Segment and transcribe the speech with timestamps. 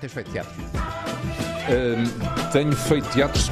[0.00, 0.52] Tens feito teatro?
[1.68, 3.42] Uh, tenho feito teatro,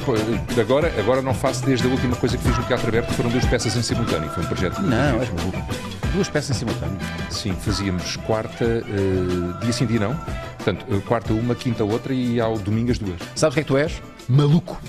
[0.59, 3.45] agora, agora não faço desde a última coisa que fiz no Teatro Aberto, foram duas
[3.45, 4.81] peças em simultâneo, foi um projeto.
[4.81, 5.63] Não, és maluco.
[6.11, 6.97] Duas peças em simultâneo?
[7.29, 10.15] Sim, fazíamos quarta, uh, dia sim, dia não.
[10.57, 13.19] Portanto, uh, quarta uma, quinta outra e ao domingo as duas.
[13.35, 14.01] Sabes o que é que tu és?
[14.27, 14.81] Maluco.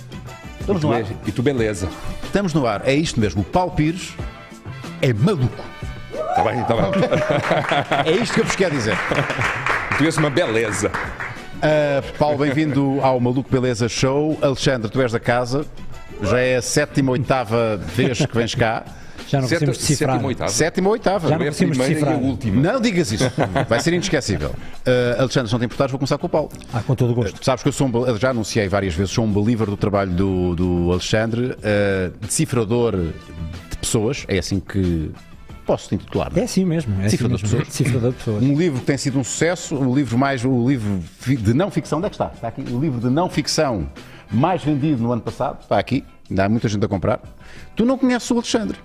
[0.61, 1.01] Estamos no ar.
[1.01, 1.91] És, e tu beleza.
[2.25, 3.43] Estamos no ar, é isto mesmo.
[3.43, 4.15] O Paulo Pires
[5.03, 5.63] é maluco.
[6.11, 6.91] Está bem, está bem.
[8.17, 8.97] é isto que eu vos quero dizer.
[9.99, 10.91] Tu és uma beleza.
[11.61, 14.39] Uh, Paulo, bem-vindo ao Maluco Beleza Show.
[14.41, 15.67] Alexandre, tu és da casa.
[16.23, 18.83] Já é a sétima, oitava vez que vens cá.
[19.29, 20.15] Já não conseguimos decifrar.
[20.15, 20.51] Sétima, oitava.
[20.51, 21.29] Sétima, oitava.
[21.29, 22.19] Já não conseguimos decifrar.
[22.19, 23.31] Não digas isso.
[23.69, 24.51] Vai ser inesquecível.
[24.51, 26.51] Uh, Alexandre, se não te importares, vou começar com o Paulo.
[26.73, 27.39] Ah, com todo o gosto.
[27.39, 30.13] Uh, sabes que eu sou um, já anunciei várias vezes, sou um believer do trabalho
[30.13, 35.13] do, do Alexandre, uh, decifrador de pessoas, é assim que
[35.71, 36.33] posso intitular.
[36.35, 37.01] É assim mesmo.
[37.01, 37.73] É Cifrador assim de pessoas.
[37.73, 38.43] Cifrador de pessoas.
[38.43, 41.99] Um livro que tem sido um sucesso, o livro mais, o livro de não ficção,
[41.99, 42.33] onde é que está?
[42.35, 42.63] Está aqui.
[42.73, 43.89] O livro de não ficção
[44.33, 47.21] mais vendido no ano passado, está aqui, ainda há muita gente a comprar.
[47.77, 48.79] Tu não conheces o Alexandre.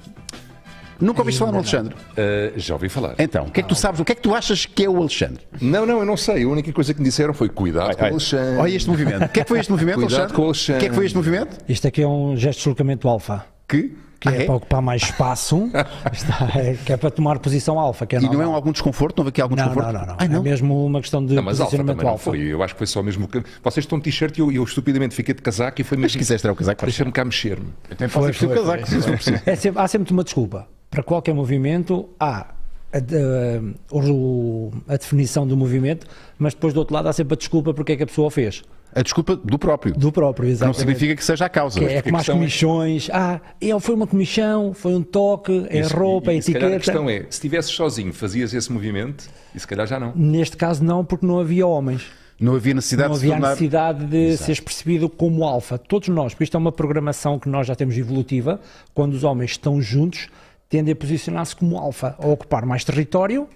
[1.01, 1.93] Nunca ouviste falar no Alexandre?
[1.93, 3.15] Uh, já ouvi falar.
[3.17, 3.99] Então, o que é que tu sabes?
[3.99, 5.41] O que é que tu achas que é o Alexandre?
[5.59, 6.43] Não, não, eu não sei.
[6.43, 8.57] A única coisa que me disseram foi cuidado ai, com o Alexandre.
[8.59, 9.25] Olha este movimento.
[9.25, 10.35] O que é que foi este movimento, cuidado Alexandre?
[10.35, 10.77] com o Alexandre.
[10.77, 11.57] O que é que foi este movimento?
[11.67, 13.45] Isto aqui é um gesto de deslocamento alfa.
[13.67, 14.04] Que?
[14.25, 15.69] Que ah, é, é, para ocupar mais espaço,
[16.11, 18.05] está, é, que é para tomar posição alfa.
[18.05, 18.41] Que é e normal.
[18.41, 19.17] não é algum desconforto?
[19.17, 19.93] Não houve aqui algum não, desconforto?
[19.93, 20.15] Não, não, não.
[20.17, 20.39] Ai, não.
[20.39, 22.09] É mesmo uma questão de não, mas posicionamento alfa.
[22.09, 22.31] alfa.
[22.31, 22.47] Não foi.
[22.47, 23.27] Eu acho que foi só mesmo.
[23.27, 26.05] que Vocês estão de t-shirt e eu, eu, estupidamente fiquei de casaco e foi mesmo.
[26.05, 27.67] Mas se quiseres tirar o casaco, deixa-me cá mexer-me.
[27.89, 29.41] Eu também posso vestir o casaco, for preciso.
[29.45, 30.67] É sempre, há sempre uma desculpa.
[30.89, 32.47] Para qualquer movimento, há
[32.95, 36.07] a, a, a, definição do movimento,
[36.37, 38.31] mas depois do outro lado há sempre a desculpa porque é que a pessoa o
[38.31, 38.63] fez.
[38.93, 39.93] A desculpa do próprio.
[39.93, 40.77] Do próprio, exatamente.
[40.77, 41.77] Não significa que seja a causa.
[41.77, 43.09] Que é como as comissões.
[43.09, 43.13] É...
[43.13, 43.41] Ah,
[43.81, 46.67] foi uma comissão, foi um toque, é isso, roupa, e, é etiqueta.
[46.67, 49.25] a questão é, se estivesses sozinho, fazias esse movimento?
[49.53, 50.13] E se calhar já não.
[50.15, 52.05] Neste caso não, porque não havia homens.
[52.39, 53.49] Não havia necessidade não havia de tornar...
[53.49, 54.43] necessidade de Exato.
[54.43, 55.77] seres percebido como alfa.
[55.77, 58.61] Todos nós, porque isto é uma programação que nós já temos evolutiva,
[58.93, 60.29] quando os homens estão juntos,
[60.75, 63.47] tendem a posicionar-se como alfa, a ocupar mais território,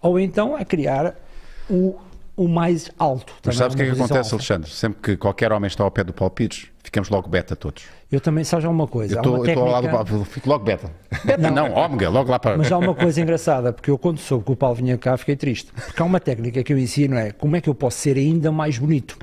[0.00, 1.14] ou então a criar
[1.68, 1.96] o
[2.34, 3.34] o mais alto.
[3.44, 4.36] Mas sabes o que é que acontece, alta.
[4.36, 4.70] Alexandre?
[4.70, 7.84] Sempre que qualquer homem está ao pé do Paulo Pires, ficamos logo beta todos.
[8.10, 9.16] Eu também sabes uma coisa.
[9.16, 9.60] Eu estou técnica...
[9.60, 10.90] ao lado do fico logo beta.
[11.24, 12.56] Beta não, não ômega, logo lá para.
[12.56, 15.36] Mas há uma coisa engraçada, porque eu quando soube que o Paulo vinha cá fiquei
[15.36, 15.70] triste.
[15.72, 18.50] Porque há uma técnica que eu ensino é como é que eu posso ser ainda
[18.50, 19.18] mais bonito.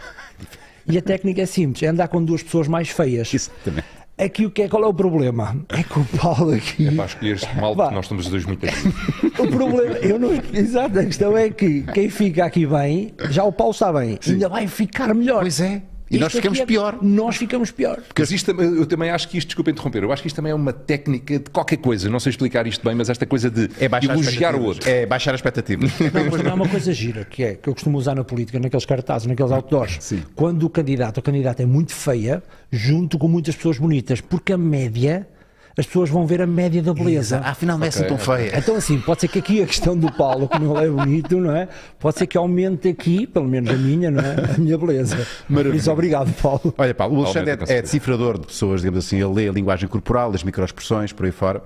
[0.87, 3.33] E a técnica é simples, é andar com duas pessoas mais feias.
[3.33, 3.83] Isso também.
[4.19, 5.55] Aqui o que é, qual é o problema?
[5.69, 6.87] É que o Paulo aqui.
[6.87, 8.93] É para escolher-se mal, porque nós estamos os dois muito amigos.
[9.39, 10.31] O problema, eu não.
[10.53, 14.33] Exato, a questão é que quem fica aqui bem, já o Paulo está bem, Sim.
[14.33, 15.39] ainda vai ficar melhor.
[15.39, 15.81] Pois é.
[16.09, 16.97] E isto nós ficamos é, pior.
[17.01, 18.01] Nós ficamos pior.
[18.01, 20.55] Porque isto, eu também acho que isto, desculpa interromper, eu acho que isto também é
[20.55, 23.89] uma técnica de qualquer coisa, não sei explicar isto bem, mas esta coisa de é
[24.05, 24.89] elogiar o outro.
[24.89, 25.91] É baixar as expectativas.
[25.99, 28.59] Não, mas não é uma coisa gira, que é, que eu costumo usar na política,
[28.59, 29.97] naqueles cartazes, naqueles outdoors.
[29.99, 30.23] Sim.
[30.35, 34.57] Quando o candidato ou candidata é muito feia, junto com muitas pessoas bonitas, porque a
[34.57, 35.27] média
[35.79, 37.37] as pessoas vão ver a média da beleza.
[37.37, 37.49] Exato.
[37.49, 38.49] Afinal, não é assim Ok, tão ok.
[38.49, 38.59] feia.
[38.59, 41.55] Então, assim, pode ser que aqui a questão do Paulo, como ele é bonito, não
[41.55, 41.69] é?
[41.97, 44.35] Pode ser que aumente aqui, pelo menos a minha, não é?
[44.55, 45.25] A minha beleza.
[45.47, 46.73] Por isso, obrigado, Paulo.
[46.77, 49.87] Olha, Paulo, o Alexandre é, é decifrador de pessoas, digamos assim, ele lê a linguagem
[49.87, 51.63] corporal, as microexpressões, por aí fora.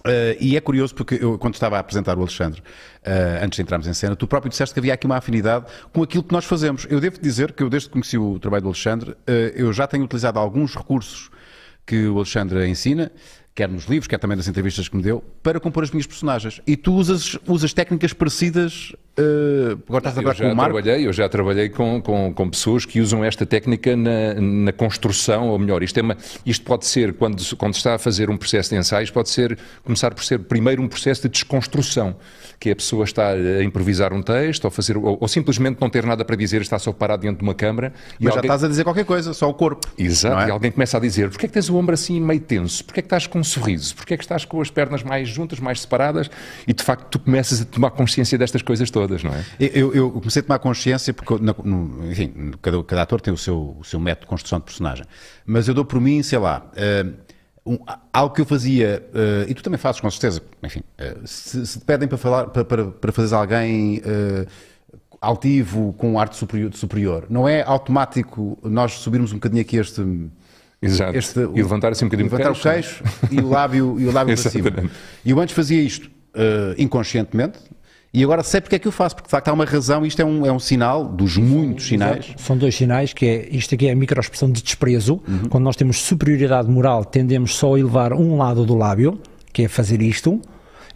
[0.00, 3.62] Uh, e é curioso porque eu, quando estava a apresentar o Alexandre, uh, antes de
[3.62, 6.44] entrarmos em cena, tu próprio disseste que havia aqui uma afinidade com aquilo que nós
[6.44, 6.86] fazemos.
[6.88, 9.16] Eu devo dizer que eu, desde que conheci o trabalho do Alexandre, uh,
[9.54, 11.30] eu já tenho utilizado alguns recursos
[11.86, 13.10] que o Alexandre ensina,
[13.54, 16.60] quer nos livros, quer também nas entrevistas que me deu, para compor as minhas personagens.
[16.66, 20.74] E tu usas, usas técnicas parecidas, uh, agora estás agora com já o Marco.
[20.74, 25.48] trabalhei, eu já trabalhei com, com, com pessoas que usam esta técnica na, na construção,
[25.48, 28.70] ou melhor, isto, é uma, isto pode ser, quando, quando está a fazer um processo
[28.70, 32.16] de ensaios, pode ser, começar por ser primeiro um processo de desconstrução,
[32.58, 35.88] que é a pessoa está a improvisar um texto, ou, fazer, ou, ou simplesmente não
[35.88, 37.92] ter nada para dizer, está só parado diante de uma câmara.
[38.18, 39.88] e Mas já estás a dizer qualquer coisa, só o corpo.
[39.98, 40.48] Exato, é?
[40.48, 43.00] e alguém começa a dizer porquê é que tens o ombro assim meio tenso, porquê
[43.00, 45.58] é que estás com um sorriso, porquê é que estás com as pernas mais juntas,
[45.58, 46.30] mais separadas
[46.66, 49.44] e de facto tu começas a tomar consciência destas coisas todas, não é?
[49.58, 53.36] Eu, eu comecei a tomar consciência, porque, na- no- enfim, cada, cada ator tem o
[53.36, 55.04] seu, o seu método de construção de personagem,
[55.46, 57.06] mas eu dou por mim, sei lá, eh,
[57.66, 57.78] um-
[58.12, 61.78] algo que eu fazia, eh, e tu também fazes com certeza, enfim, eh, se, se
[61.78, 64.46] te pedem para, falar, para, para, para fazeres alguém eh,
[65.20, 70.02] altivo, com arte superior, superior, não é automático nós subirmos um bocadinho aqui este...
[70.82, 71.14] Exato.
[71.14, 74.12] este e levantar assim um bocadinho levantar o o queixo e o lábio, e o
[74.12, 74.70] lábio para cima.
[75.22, 76.10] E eu antes fazia isto
[76.78, 77.58] inconscientemente
[78.12, 80.20] e agora sei porque é que eu faço, porque de facto há uma razão, isto
[80.20, 82.26] é um, é um sinal dos muitos sinais.
[82.36, 85.48] São dois sinais, que é, isto aqui é a microexpressão de desprezo, Uhum.
[85.48, 89.20] quando nós temos superioridade moral, tendemos só a elevar um lado do lábio,
[89.52, 90.40] que é fazer isto,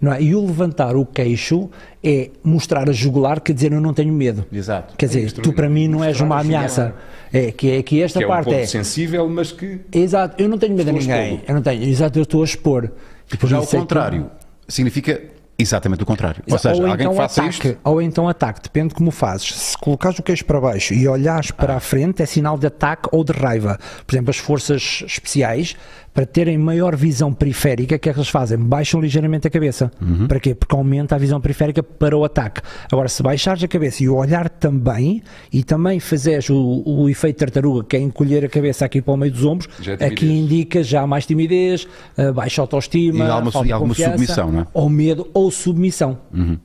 [0.01, 0.21] Não é?
[0.21, 1.71] E o levantar o queixo
[2.03, 4.45] é mostrar a jugular, quer dizer, eu não tenho medo.
[4.53, 4.95] Exato.
[4.99, 6.95] Quer dizer, tu para mim não és uma ameaça.
[7.33, 8.67] É que é que esta Que é um parte ponto é.
[8.67, 11.41] sensível, mas que Exato, eu não tenho medo a ninguém.
[11.49, 11.85] Eu não tenho.
[11.85, 12.91] Exato, eu estou a expor.
[13.39, 14.31] Por Já o isso é que- contrário
[14.69, 15.23] significa
[15.59, 16.43] exatamente o contrário.
[16.51, 17.79] Ou seja, alguém então que faça ataque, isto.
[17.85, 19.55] Ou então ataque, depende de como fazes.
[19.55, 23.09] Se colocares o queixo para baixo e olhares para a frente, é sinal de ataque
[23.13, 23.79] ou de raiva.
[24.07, 25.77] Por exemplo, as forças especiais,
[26.15, 28.57] para terem maior visão periférica, o que é que eles fazem?
[28.57, 29.91] Baixam ligeiramente a cabeça.
[30.01, 30.29] Uhum.
[30.29, 30.55] Para quê?
[30.55, 32.61] Porque aumenta a visão periférica para o ataque.
[32.91, 35.23] Agora, se baixares a cabeça e o olhar também,
[35.53, 39.17] e também fizeres o, o efeito tartaruga, que é encolher a cabeça aqui para o
[39.17, 39.69] meio dos ombros,
[39.99, 44.61] é aqui indica já mais timidez, eh, baixa autoestima, E alguma- e alguma submissão, não
[44.61, 44.67] é?
[44.73, 46.19] ou medo ou submissão.
[46.33, 46.59] Uhum.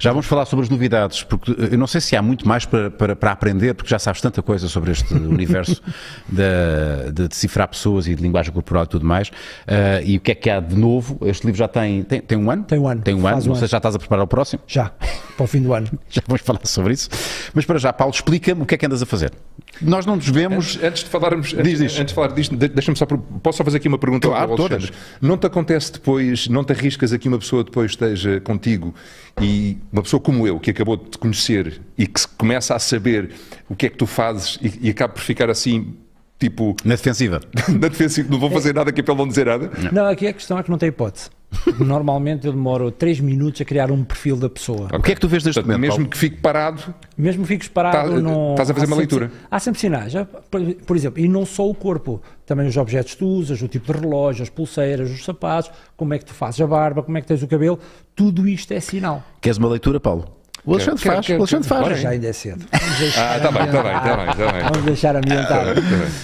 [0.00, 2.90] Já vamos falar sobre as novidades, porque eu não sei se há muito mais para,
[2.90, 5.80] para, para aprender, porque já sabes tanta coisa sobre este universo
[6.28, 9.30] de, de decifrar pessoas e de linguagem corporal e tudo mais.
[9.66, 11.18] Ah, e o que é que há de novo?
[11.26, 12.64] Este livro já tem, tem, tem um ano?
[12.64, 13.02] Tem um ano.
[13.02, 13.36] Tem um ano.
[13.36, 13.66] Um não sei ano.
[13.66, 14.62] se já estás a preparar o próximo.
[14.66, 14.90] Já,
[15.36, 15.88] para o fim do ano.
[16.10, 17.08] Já vamos falar sobre isso.
[17.54, 19.32] Mas para já, Paulo, explica-me o que é que andas a fazer.
[19.80, 20.76] Nós não nos vemos.
[20.76, 21.92] Antes, antes de falarmos, Diz, antes, diz.
[21.98, 24.58] antes de falar disto, de- deixa-me só, posso só fazer aqui uma pergunta Claro, ao
[24.58, 24.86] Alexandre?
[24.88, 25.02] todas.
[25.20, 28.94] Não te acontece depois, não te arriscas aqui uma pessoa depois esteja contigo
[29.40, 32.78] e uma pessoa como eu, que acabou de te conhecer e que se começa a
[32.78, 33.30] saber
[33.68, 35.94] o que é que tu fazes e, e acaba por ficar assim,
[36.40, 37.40] tipo, Na defensiva.
[37.68, 39.70] na defensiva, não vou fazer nada aqui para ele não dizer nada?
[39.92, 41.30] Não, aqui a questão é que não tem hipótese.
[41.80, 44.88] Normalmente eu demoro 3 minutos a criar um perfil da pessoa.
[44.94, 45.80] O que é que tu vês deste Portanto, momento?
[45.90, 46.10] mesmo Paulo?
[46.10, 48.50] que fique parado, Mesmo fiques parado, Tá- não.
[48.52, 49.32] estás a fazer uma sempre- leitura.
[49.50, 50.12] Há sempre sinais.
[50.12, 53.60] Já, Por, por exemplo, e não só o corpo, também os objetos que tu usas,
[53.62, 57.02] o tipo de relógio, as pulseiras, os sapatos, como é que tu fazes a barba,
[57.02, 57.78] como é que tens o cabelo,
[58.14, 59.22] tudo isto é sinal.
[59.40, 60.36] Queres uma leitura, Paulo?
[60.70, 61.26] O Alexandre Quero, faz.
[61.26, 61.80] quero, o Alexandre quero.
[61.80, 61.80] faz.
[61.80, 62.02] Agora bem.
[62.02, 62.66] já ainda é cedo.
[62.80, 64.02] Vamos deixar Ah, tá bem, tá bem, ambientar.
[64.02, 64.62] tá bem, tá bem.
[64.62, 65.64] Vamos deixar ambientar.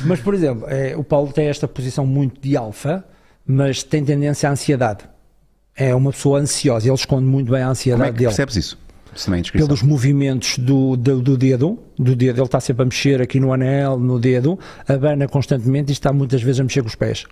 [0.05, 3.05] Mas, por exemplo, eh, o Paulo tem esta posição muito de alfa,
[3.47, 5.05] mas tem tendência à ansiedade.
[5.75, 8.29] É uma pessoa ansiosa, ele esconde muito bem a Como ansiedade é que dele.
[8.29, 8.79] percebes isso?
[9.15, 12.85] Se não é pelos movimentos do, do, do dedo, do dedo, ele está sempre a
[12.87, 16.89] mexer aqui no anel, no dedo, abana constantemente e está muitas vezes a mexer com
[16.89, 17.25] os pés.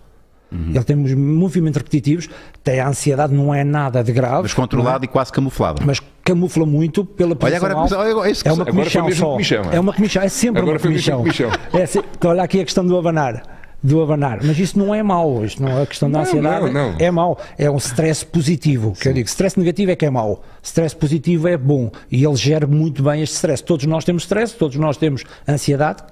[0.52, 0.70] Uhum.
[0.74, 2.28] Ele tem movimentos repetitivos,
[2.62, 5.82] tem a ansiedade, não é nada de grave, Mas controlado e quase camuflado.
[5.84, 7.98] mas camufla muito pela Olha, posição agora, alta.
[7.98, 9.30] olha, olha, É uma mesmo só.
[9.32, 9.76] comichão, é?
[9.76, 11.24] É uma comichão, é sempre Agora uma comichão.
[11.72, 13.42] É, se- então, olha aqui a questão do abanar.
[13.82, 16.70] Do abanar, mas isso não é mau, isto não é a questão da Não, ansiedade,
[16.72, 16.96] não, não.
[16.98, 20.42] é mau, é um stress positivo, que eu digo, stress negativo é que é mau,
[20.62, 24.54] stress positivo é bom, e ele gera muito bem este stress, todos nós temos stress,
[24.56, 26.02] todos nós temos ansiedade,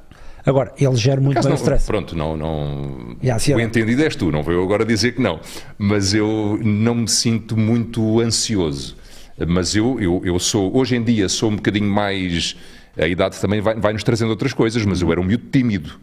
[0.44, 1.86] agora, ele gera muito bem não- o stress.
[1.86, 3.16] Pronto, não, não.
[3.22, 5.40] A o entendido és tu, não vou eu agora dizer que não.
[5.78, 8.96] Mas eu não me sinto muito ansioso.
[9.48, 12.56] Mas eu, eu, eu sou, hoje em dia, sou um bocadinho mais.
[12.98, 15.98] A idade também vai, vai nos trazendo outras coisas, mas eu era um miúdo tímido.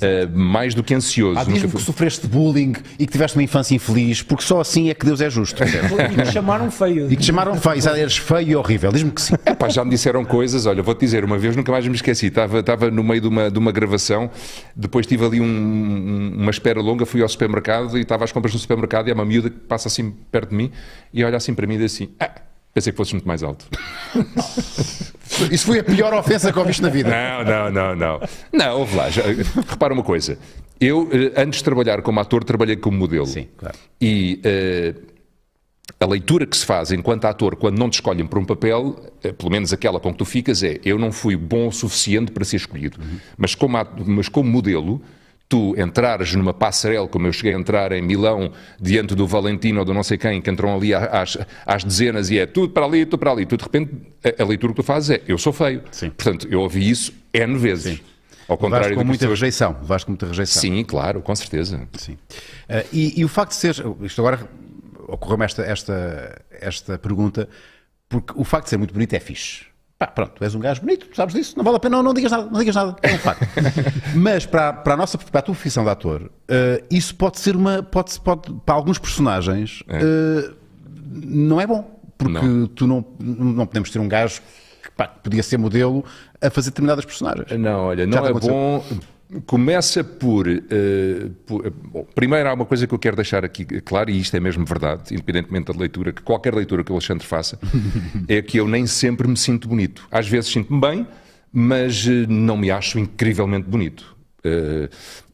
[0.00, 1.38] Eh, mais do que ansioso.
[1.38, 4.90] Ah, diz-me fui- que sofreste bullying e que tiveste uma infância infeliz, porque só assim
[4.90, 5.62] é que Deus é justo.
[5.62, 7.06] E me chamaram feio.
[7.06, 8.92] e que te chamaram feio, ah, eres feio e horrível.
[8.92, 9.34] Diz-me que sim.
[9.46, 12.60] Epá, já me disseram coisas, olha, vou-te dizer, uma vez nunca mais me esqueci, estava,
[12.60, 14.30] estava no meio de uma, de uma gravação,
[14.76, 18.60] depois tive ali um- uma espera longa, fui ao supermercado e estava às compras no
[18.60, 20.70] supermercado e há uma miúda que passa assim perto de mim
[21.12, 22.30] e olha assim para mim e diz assim, ah,
[22.72, 23.66] pensei que fosses muito mais alto.
[25.50, 27.10] Isso foi a pior ofensa que ouviste na vida.
[27.10, 28.28] Não, não, não, não.
[28.52, 29.22] Não, ouve lá, já,
[29.68, 30.38] repara uma coisa,
[30.80, 33.26] eu eh, antes de trabalhar como ator, trabalhei como modelo.
[33.26, 33.76] Sim, claro.
[34.00, 34.94] E eh,
[35.98, 39.32] a leitura que se faz enquanto ator, quando não te escolhem para um papel, eh,
[39.32, 42.44] pelo menos aquela com que tu ficas, é eu não fui bom o suficiente para
[42.44, 42.98] ser escolhido.
[43.36, 43.76] Mas, como,
[44.06, 45.02] mas como modelo,
[45.50, 49.84] tu entrares numa passarela, como eu cheguei a entrar em Milão, diante do Valentino ou
[49.84, 53.04] do não sei quem, que entram ali às, às dezenas e é tudo para ali,
[53.04, 53.44] tudo para ali.
[53.44, 53.90] Tu, de repente,
[54.24, 55.82] a, a leitura que tu fazes é eu sou feio.
[55.90, 56.10] Sim.
[56.10, 58.00] Portanto, eu ouvi isso N vezes.
[58.48, 59.40] Ao Vais contrário com do que muita pessoas...
[59.40, 59.76] rejeição.
[59.82, 60.62] Vais com muita rejeição.
[60.62, 61.88] Sim, claro, com certeza.
[61.94, 62.16] Sim.
[62.68, 63.82] Ah, e, e o facto de seres.
[64.02, 64.48] Isto agora
[65.08, 67.48] ocorreu-me esta, esta, esta pergunta,
[68.08, 69.69] porque o facto de ser muito bonito é fixe.
[70.00, 72.14] Pá, pronto, és um gajo bonito, tu sabes disso, não vale a pena, não, não
[72.14, 73.46] digas nada, não digas nada, é um facto.
[74.16, 77.54] Mas para, para a nossa para a tua profissão de ator, ah, isso pode ser
[77.54, 77.82] uma.
[77.82, 80.54] Pode, pode, para alguns personagens, ah,
[81.12, 82.00] não é bom.
[82.16, 82.66] Porque Não.
[82.66, 84.40] tu não, não podemos ter um gajo
[84.82, 86.02] que pá, podia ser modelo
[86.40, 87.50] a fazer determinadas personagens.
[87.58, 88.54] Não, olha, Já não é aconteceu?
[88.54, 88.84] bom.
[89.46, 90.60] Começa por, eh,
[91.46, 94.36] por- eh, bom, primeiro há uma coisa que eu quero deixar aqui claro, e isto
[94.36, 97.56] é mesmo verdade, independentemente da leitura, que qualquer leitura que o Alexandre faça,
[98.26, 100.06] é que eu nem sempre me sinto bonito.
[100.10, 101.06] Às vezes sinto-me bem,
[101.52, 104.16] mas eh, não me acho incrivelmente bonito.
[104.42, 104.88] Eh,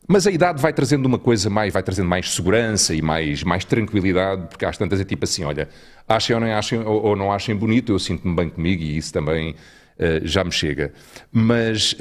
[0.06, 3.64] mas a idade vai trazendo uma coisa mais, vai trazendo mais segurança e mais, mais
[3.64, 5.70] tranquilidade, porque às tantas é tipo assim, olha,
[6.06, 9.10] achem ou não achem, ou, ou não achem bonito, eu sinto-me bem comigo e isso
[9.12, 9.54] também
[10.24, 10.92] já me chega.
[11.32, 11.96] Mas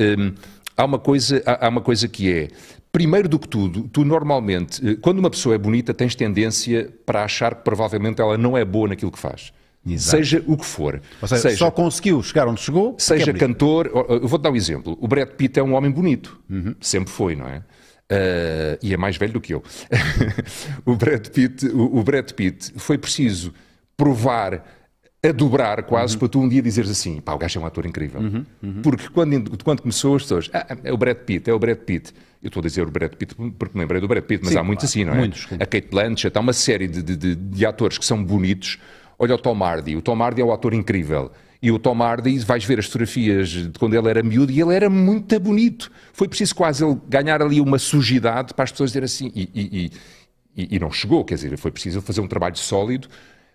[0.76, 2.48] há, uma coisa, há, há uma coisa que é,
[2.96, 7.26] Primeiro do que tudo, tu normalmente, eh, quando uma pessoa é bonita, tens tendência para
[7.26, 9.52] achar que provavelmente ela não é boa naquilo que faz.
[9.86, 10.18] Exato.
[10.18, 11.02] Seja o que for.
[11.22, 12.96] Ou seja, só conseguiu chegar onde chegou.
[12.98, 13.92] seja é cantor.
[14.08, 14.98] Eu vou-te dar um exemplo.
[15.02, 16.40] O Brad Pitt é um homem bonito.
[16.50, 16.74] Uhum.
[16.80, 17.62] Sempre foi, não é?
[18.10, 19.62] Ah, e é mais velho do que eu.
[20.86, 23.54] o, Brad Pitt, o, o Brad Pitt foi preciso
[23.98, 24.64] provar
[25.30, 26.20] a dobrar quase Uhum.
[26.20, 28.22] para tu um dia dizeres assim, pá, o gajo é um ator incrível.
[28.84, 32.12] Porque quando, quando começou as pessoas, ah, é o Brad Pitt, é o Brad Pitt.
[32.42, 34.60] Eu estou a dizer o Brad Pitt porque me lembrei do Brad Pitt, mas Sim,
[34.60, 35.18] há muitos assim, não é?
[35.18, 35.48] muitos.
[35.54, 38.78] A Kate Blanchett, há uma série de, de- de- de atores que são bonitos.
[39.18, 41.32] Olha o Tom Hardy, o Tom Hardy é um ator incrível.
[41.62, 44.76] E o Tom Hardy, vais ver as fotografias de quando ele era miúdo e ele
[44.76, 45.90] era muito bonito.
[46.14, 49.32] Foi preciso quase ele ganhar ali uma sujidade para as pessoas dizerem assim.
[49.34, 49.92] E, e- e-
[50.64, 53.08] e- e não chegou, quer dizer, foi preciso fazer um trabalho sólido.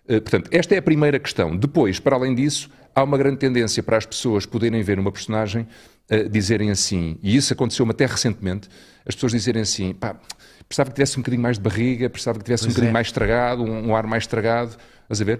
[0.07, 1.55] Eh, Portanto, esta é a primeira questão.
[1.55, 5.67] Depois, para além disso, há uma grande tendência para as pessoas poderem ver uma personagem
[6.09, 8.67] eh, dizerem assim, e isso aconteceu-me até recentemente,
[9.05, 10.19] as pessoas dizerem assim, pá,
[10.67, 12.93] precisava que tivesse um bocadinho mais de barriga, precisava que tivesse um Pois bocadinho é.
[12.93, 15.39] mais estragado, um, um ar mais estragado, estás a ver?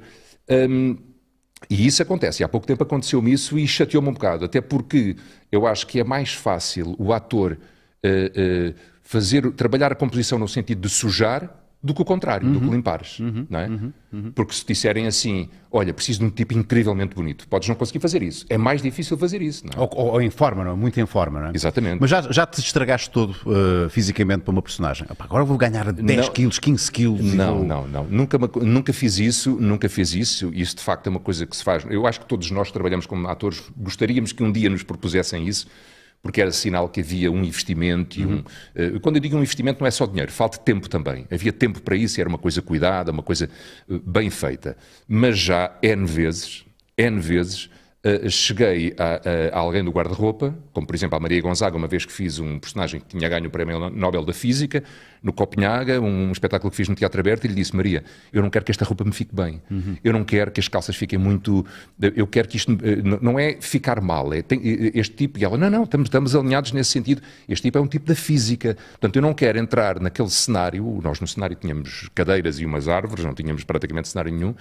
[0.49, 0.97] Hum,
[1.69, 2.41] e isso acontece.
[2.41, 4.45] E há pouco tempo aconteceu-me isso e chateou-me um bocado.
[4.45, 5.15] Até porque
[5.51, 7.57] eu acho que é mais fácil o ator
[8.03, 12.59] eh, eh, fazer, trabalhar a composição no sentido de sujar do que o contrário, do
[12.61, 13.17] que limpares.
[13.49, 13.69] Não é?
[14.35, 18.21] Porque se disserem assim, olha, preciso de um tipo incrivelmente bonito, podes não conseguir fazer
[18.21, 18.45] isso.
[18.49, 19.65] É mais difícil fazer isso.
[19.65, 19.85] Não é?
[19.85, 20.75] Ou, ou- ou em forma, não é?
[20.75, 21.51] Muito em forma, não é?
[21.55, 21.97] Exatamente.
[21.99, 25.07] Mas já, já te estragaste todo uh, fisicamente para uma personagem.
[25.09, 26.33] Opa, agora vou ganhar 10 Não.
[26.33, 27.33] quilos, 15 quilos.
[27.33, 28.03] Não, vou- não, não.
[28.03, 30.51] Nunca, nunca fiz isso, nunca fiz isso.
[30.53, 31.83] Isso de facto é uma coisa que se faz.
[31.89, 35.47] Eu acho que todos nós que trabalhamos como atores gostaríamos que um dia nos propusessem
[35.47, 35.65] isso,
[36.21, 38.43] porque era sinal que havia um investimento e um.
[38.75, 41.25] eh, Quando eu digo um investimento, não é só dinheiro, falta tempo também.
[41.31, 43.49] Havia tempo para isso, e era uma coisa cuidada, uma coisa
[43.89, 44.77] eh, bem feita.
[45.07, 46.63] Mas já N vezes,
[46.97, 47.69] N vezes.
[48.03, 51.87] Eh, cheguei a, a- a alguém do guarda-roupa, como por exemplo a Maria Gonzaga, uma
[51.87, 54.83] vez que fiz um personagem que tinha ganho o Prémio Nobel da Física,
[55.21, 58.03] no Copenhaga, um espetáculo que fiz no Teatro Aberto, e lhe disse: Maria,
[58.33, 59.61] eu não quero que esta roupa me fique bem,
[60.03, 61.63] eu não quero que as calças fiquem muito.
[62.15, 62.71] Eu quero que isto.
[62.83, 65.37] eh, Não é ficar mal, é tem- eh, este tipo.
[65.37, 67.21] E ela: Não, não, estamos, estamos alinhados nesse sentido.
[67.47, 68.75] Este tipo é um tipo da física.
[68.93, 70.99] Portanto, eu não quero entrar naquele cenário.
[71.03, 74.55] Nós no cenário tínhamos cadeiras e umas árvores, não tínhamos praticamente cenário nenhum.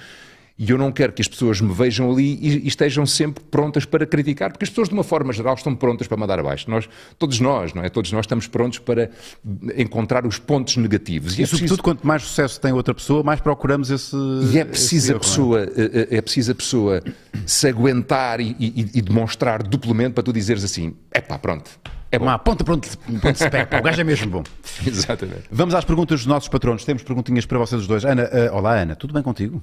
[0.62, 3.86] E eu não quero que as pessoas me vejam ali e, e estejam sempre prontas
[3.86, 6.70] para criticar, porque as pessoas, de uma forma geral, estão prontas para mandar abaixo.
[6.70, 6.86] Nós,
[7.18, 7.88] todos nós, não é?
[7.88, 9.08] Todos nós estamos prontos para
[9.74, 11.38] encontrar os pontos negativos.
[11.38, 14.14] E, é sobretudo, preciso, quanto mais sucesso tem outra pessoa, mais procuramos esse.
[14.52, 15.18] e é preciso a é?
[15.18, 17.02] pessoa, é, é preciso a pessoa
[17.46, 21.70] se aguentar e, e- e demonstrar duplamente para tu dizeres assim: é pá, pronto,
[22.12, 22.26] é bom.
[22.26, 22.86] Uma ponta para onde,
[23.24, 23.78] onde se pega.
[23.78, 24.42] O gajo é mesmo bom.
[24.86, 25.44] Exatamente.
[25.50, 26.84] Vamos às perguntas dos nossos patronos.
[26.84, 28.04] Temos perguntinhas para vocês os dois.
[28.04, 29.62] Ana, eh, olá Ana, tudo bem contigo?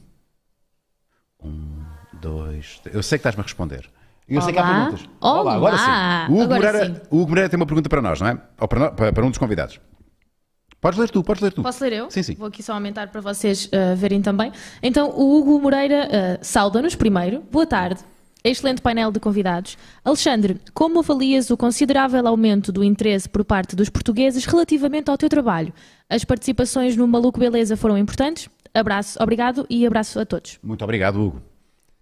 [1.47, 2.95] Um, dois, três.
[2.95, 3.89] Eu sei que estás-me a responder.
[4.27, 4.73] Eu sei que há Olá.
[4.85, 5.09] perguntas.
[5.21, 5.53] Olá.
[5.55, 6.31] agora sim.
[6.31, 7.01] O Hugo, Agora Moreira, sim.
[7.09, 8.41] o Hugo Moreira tem uma pergunta para nós, não é?
[8.59, 9.79] Ou para, para- para um dos convidados.
[10.81, 11.63] Podes ler tu, podes ler tu.
[11.63, 12.11] Posso ler eu?
[12.11, 12.35] Sim, sim.
[12.35, 14.51] Vou aqui só aumentar para vocês uh, verem também.
[14.83, 17.41] Então, o Hugo Moreira uh, sauda-nos primeiro.
[17.51, 18.01] Boa tarde.
[18.43, 19.77] Excelente painel de convidados.
[20.05, 25.27] Alexandre, como avalias o considerável aumento do interesse por parte dos portugueses relativamente ao teu
[25.27, 25.73] trabalho?
[26.09, 28.47] As participações no Maluco Beleza foram importantes?
[28.77, 30.59] Abraço, obrigado e abraço a todos.
[30.61, 31.41] Muito obrigado, Hugo.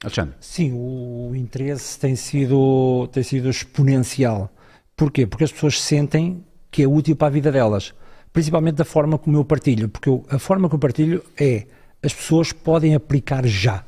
[0.03, 0.36] Alexandre.
[0.39, 4.51] Sim, o interesse tem sido, tem sido exponencial.
[4.96, 5.25] Porquê?
[5.25, 7.94] Porque as pessoas sentem que é útil para a vida delas.
[8.34, 9.88] Principalmente da forma como eu partilho.
[9.88, 11.65] Porque eu- a forma que eu partilho é
[12.03, 13.84] as pessoas podem aplicar já.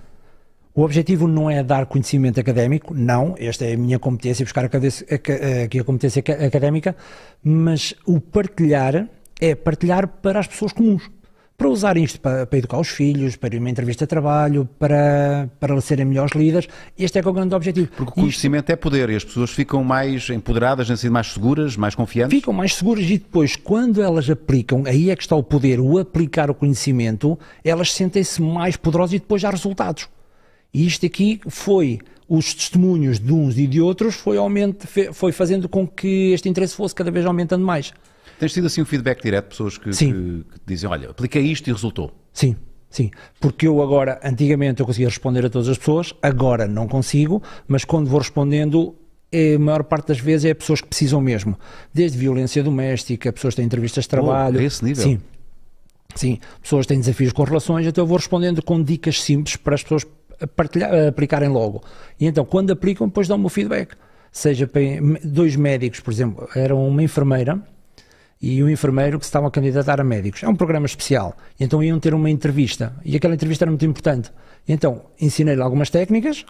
[0.74, 5.79] O objetivo não é dar conhecimento académico, não, esta é a minha competência, buscar aqui
[5.79, 6.96] a competência aca- académica,
[7.44, 9.10] mas o partilhar
[9.41, 11.10] é partilhar para as pessoas comuns.
[11.58, 15.82] Para usarem isto para, para educar os filhos, para uma entrevista de trabalho, para, para
[15.82, 17.88] serem melhores líderes, este é que é o grande objetivo.
[17.98, 21.76] Porque o Isto- conhecimento é poder e as pessoas ficam mais empoderadas, assim, mais seguras,
[21.76, 22.38] mais confiantes.
[22.38, 25.98] ficam mais seguras e depois, quando elas aplicam, aí é que está o poder, o
[25.98, 30.08] aplicar o conhecimento, elas sentem-se mais poderosas e depois há resultados.
[30.72, 31.98] E isto aqui foi
[32.30, 36.76] os testemunhos de uns e de outros, foi, aumento, foi fazendo com que este interesse
[36.76, 37.92] fosse cada vez aumentando mais.
[38.39, 39.96] Tens tido assim um feedback direto de pessoas que, que-
[40.44, 42.12] que dizem: olha, apliquei isto e resultou.
[42.34, 42.56] Sim,
[42.89, 43.10] sim.
[43.39, 47.84] Porque eu agora, antigamente eu conseguia responder a todas as pessoas, agora não consigo, mas
[47.84, 48.96] quando vou respondendo,
[49.32, 51.58] é, a maior parte das vezes é pessoas que precisam mesmo.
[51.94, 54.60] Desde violência doméstica, pessoas que têm entrevistas de trabalho.
[54.60, 55.03] a esse nível?
[55.03, 55.20] Sim.
[56.15, 59.84] Sim, pessoas têm desafios com relações, então eu vou respondendo com dicas simples para as
[59.84, 60.06] pessoas
[60.56, 61.84] partilhar, aplicarem logo.
[62.20, 63.96] E então, quando aplicam, depois dão-me o feedback.
[64.32, 64.82] Seja para
[65.24, 67.62] dois médicos, por exemplo, era uma enfermeira
[68.41, 70.44] e um enfermeiro que se estavam a candidatar a médicos.
[70.44, 71.36] É um programa especial.
[71.60, 72.96] Então iam ter uma entrevista.
[73.03, 74.32] E aquela entrevista era muito importante.
[74.67, 76.46] Então ensinei-lhe algumas técnicas.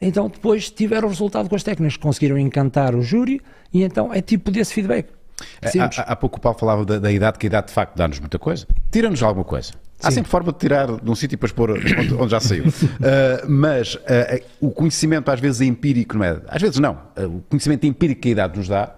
[0.00, 1.96] Então depois tiveram o resultado com as técnicas.
[1.96, 3.40] Conseguiram encantar o júri.
[3.72, 5.08] E então é tipo desse feedback.
[5.70, 5.98] Simples.
[5.98, 8.18] Há, há pouco o Paulo falava da, da idade, que a idade de facto dá-nos
[8.18, 8.66] muita coisa.
[8.90, 9.72] Tira-nos alguma coisa.
[10.02, 12.64] Há sempre forma de tirar de um sítio e depois pôr onde, onde já saiu.
[12.98, 13.98] Uh, mas uh,
[14.60, 16.40] o conhecimento às vezes é empírico, não é?
[16.48, 16.94] Às vezes não.
[17.16, 18.94] Uh, o conhecimento empírico que a idade nos dá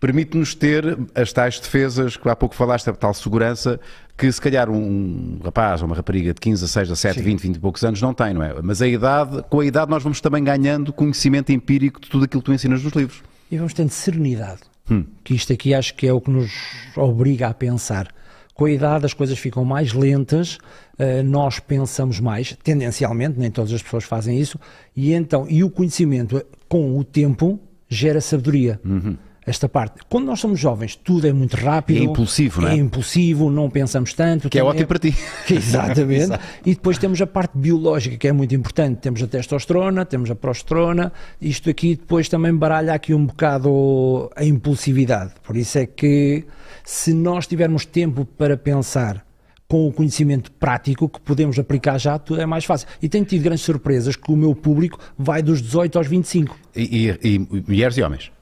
[0.00, 3.78] permite-nos ter as tais defesas que há pouco falaste, a tal segurança
[4.16, 7.22] que se calhar um rapaz ou uma rapariga de 15, 16, 17, Sim.
[7.22, 8.54] 20, 20 e poucos anos não tem, não é?
[8.62, 12.42] Mas a idade, com a idade nós vamos também ganhando conhecimento empírico de tudo aquilo
[12.42, 13.22] que tu ensinas nos livros.
[13.50, 14.60] E vamos tendo serenidade.
[14.90, 15.04] Hum.
[15.22, 16.52] Que isto aqui acho que é o que nos
[16.96, 18.08] obriga a pensar.
[18.54, 20.58] Com a idade as coisas ficam mais lentas,
[20.98, 24.58] uh, nós pensamos mais, tendencialmente, nem todas as pessoas fazem isso,
[24.94, 28.78] e então, e o conhecimento com o tempo gera sabedoria.
[28.84, 29.16] Uhum
[29.46, 30.00] esta parte.
[30.08, 31.98] Quando nós somos jovens, tudo é muito rápido.
[31.98, 32.74] É impulsivo, não é?
[32.74, 34.48] É impulsivo, não pensamos tanto.
[34.48, 34.86] Que é ótimo é...
[34.86, 35.14] para ti.
[35.50, 36.38] Exatamente.
[36.64, 38.98] e depois temos a parte biológica, que é muito importante.
[38.98, 41.12] Temos a testosterona, temos a progesterona.
[41.40, 45.32] Isto aqui depois também baralha aqui um bocado a impulsividade.
[45.42, 46.44] Por isso é que
[46.84, 49.24] se nós tivermos tempo para pensar
[49.66, 52.88] com o conhecimento prático que podemos aplicar já, tudo é mais fácil.
[53.00, 56.58] E tenho tido grandes surpresas que o meu público vai dos 18 aos 25.
[56.74, 58.32] E, e, e mulheres e homens?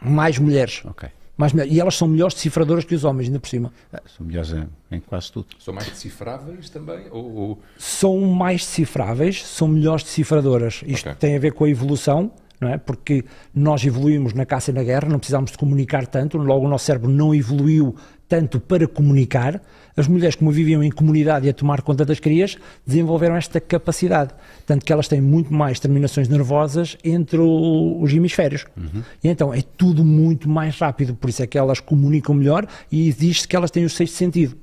[0.00, 0.82] Mais mulheres.
[0.84, 1.08] Ok.
[1.36, 1.72] Mais mulheres.
[1.72, 3.72] E elas são melhores decifradoras que os homens, ainda por cima.
[3.92, 5.46] Ah, são melhores em, em, quase tudo.
[5.58, 7.06] São mais decifráveis também?
[7.10, 7.62] Ou, ou...
[7.78, 10.82] São mais decifráveis, são melhores decifradoras.
[10.86, 11.18] Isto okay.
[11.18, 12.30] tem a ver com a evolução,
[12.60, 12.76] não é?
[12.76, 16.68] Porque nós evoluímos na caça e na guerra, não precisávamos de comunicar tanto, logo o
[16.68, 17.96] nosso cérebro não evoluiu
[18.30, 19.60] tanto para comunicar,
[19.96, 22.56] as mulheres, como viviam em comunidade e a tomar conta das crias,
[22.86, 24.32] desenvolveram esta capacidade.
[24.64, 28.64] Tanto que elas têm muito mais terminações nervosas entre o, os hemisférios.
[28.76, 29.02] Uhum.
[29.22, 33.08] E então é tudo muito mais rápido, por isso é que elas comunicam melhor e
[33.08, 34.56] existe que elas têm o sexto sentido.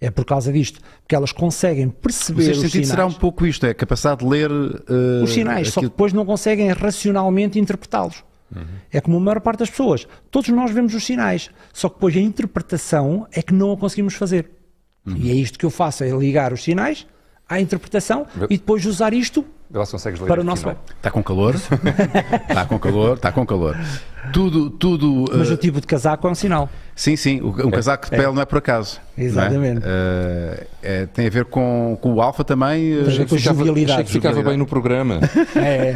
[0.00, 2.88] É por causa disto, porque elas conseguem perceber o sexto sentido sinais.
[2.88, 5.72] será um pouco isto, é a capacidade de ler uh, os sinais, aquilo...
[5.72, 8.24] só que depois não conseguem racionalmente interpretá-los.
[8.54, 8.64] Uhum.
[8.90, 10.06] É como a maior parte das pessoas.
[10.30, 14.14] Todos nós vemos os sinais, só que depois a interpretação é que não a conseguimos
[14.14, 14.50] fazer.
[15.06, 15.16] Uhum.
[15.16, 17.06] E é isto que eu faço, é ligar os sinais
[17.48, 19.44] à interpretação e depois usar isto
[20.26, 20.76] para o nosso bem.
[20.96, 21.54] Está com calor?
[21.54, 23.76] está com calor, está com calor.
[24.32, 25.26] Tudo, tudo.
[25.30, 25.54] Mas uh...
[25.54, 26.70] o tipo de casaco é um sinal.
[26.96, 27.70] Sim, sim, um é.
[27.70, 28.32] casaco de pele é.
[28.32, 28.98] não é por acaso.
[29.16, 29.82] Exatamente.
[29.84, 29.88] É?
[29.88, 32.94] Uh, é, tem a ver com, com o alfa também.
[32.94, 33.92] Tem a ver com a jovialidade.
[33.92, 35.20] Achei que ficava bem no programa.
[35.54, 35.94] é.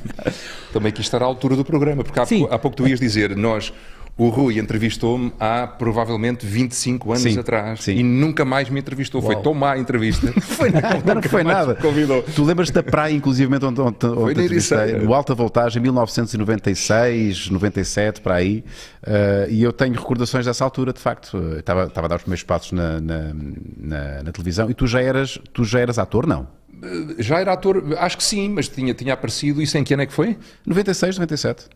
[0.72, 3.72] também quis estar à altura do programa, porque há, há pouco tu ias dizer, nós
[4.16, 7.96] o Rui entrevistou-me há provavelmente 25 anos sim, atrás sim.
[7.96, 9.20] e nunca mais me entrevistou.
[9.20, 9.32] Uau.
[9.32, 10.32] Foi tão má a entrevista.
[10.40, 11.74] foi nada, não foi nada.
[11.74, 12.22] Convidou.
[12.22, 14.92] Tu lembras da praia, inclusive, onde, onde, onde foi entrevistei?
[14.98, 18.64] No Alta Voltagem, 1996, 97, para aí.
[19.02, 21.36] Uh, e eu tenho recordações dessa altura, de facto.
[21.58, 23.32] Estava, estava a dar os primeiros passos na, na,
[23.76, 24.70] na, na televisão.
[24.70, 26.46] E tu já eras, tu já eras ator, não?
[26.82, 29.60] Eh, já era ator, acho que sim, mas tinha, tinha aparecido.
[29.60, 30.38] Isso em que ano é que foi?
[30.64, 31.66] 96, 97.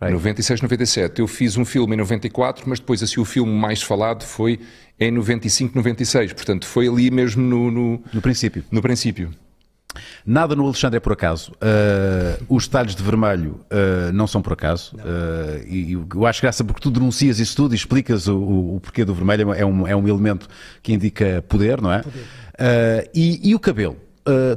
[0.00, 0.12] Right.
[0.12, 1.20] 96, 97.
[1.20, 4.58] Eu fiz um filme em 94, mas depois assim o filme mais falado foi
[4.98, 6.32] em 95, 96.
[6.32, 7.70] Portanto, foi ali mesmo no...
[7.70, 8.64] No, no princípio.
[8.70, 9.30] No princípio.
[10.24, 11.52] Nada no Alexandre é por acaso.
[11.52, 14.96] Uh, os detalhes de vermelho uh, não são por acaso.
[14.96, 18.80] Uh, e eu acho graça porque tu denuncias isso tudo e explicas o, o, o,
[18.80, 19.52] porquê do vermelho.
[19.52, 20.48] É um, é um elemento
[20.82, 22.02] que indica poder, não é?
[22.02, 23.10] Poder.
[23.14, 23.96] E, e, o cabelo?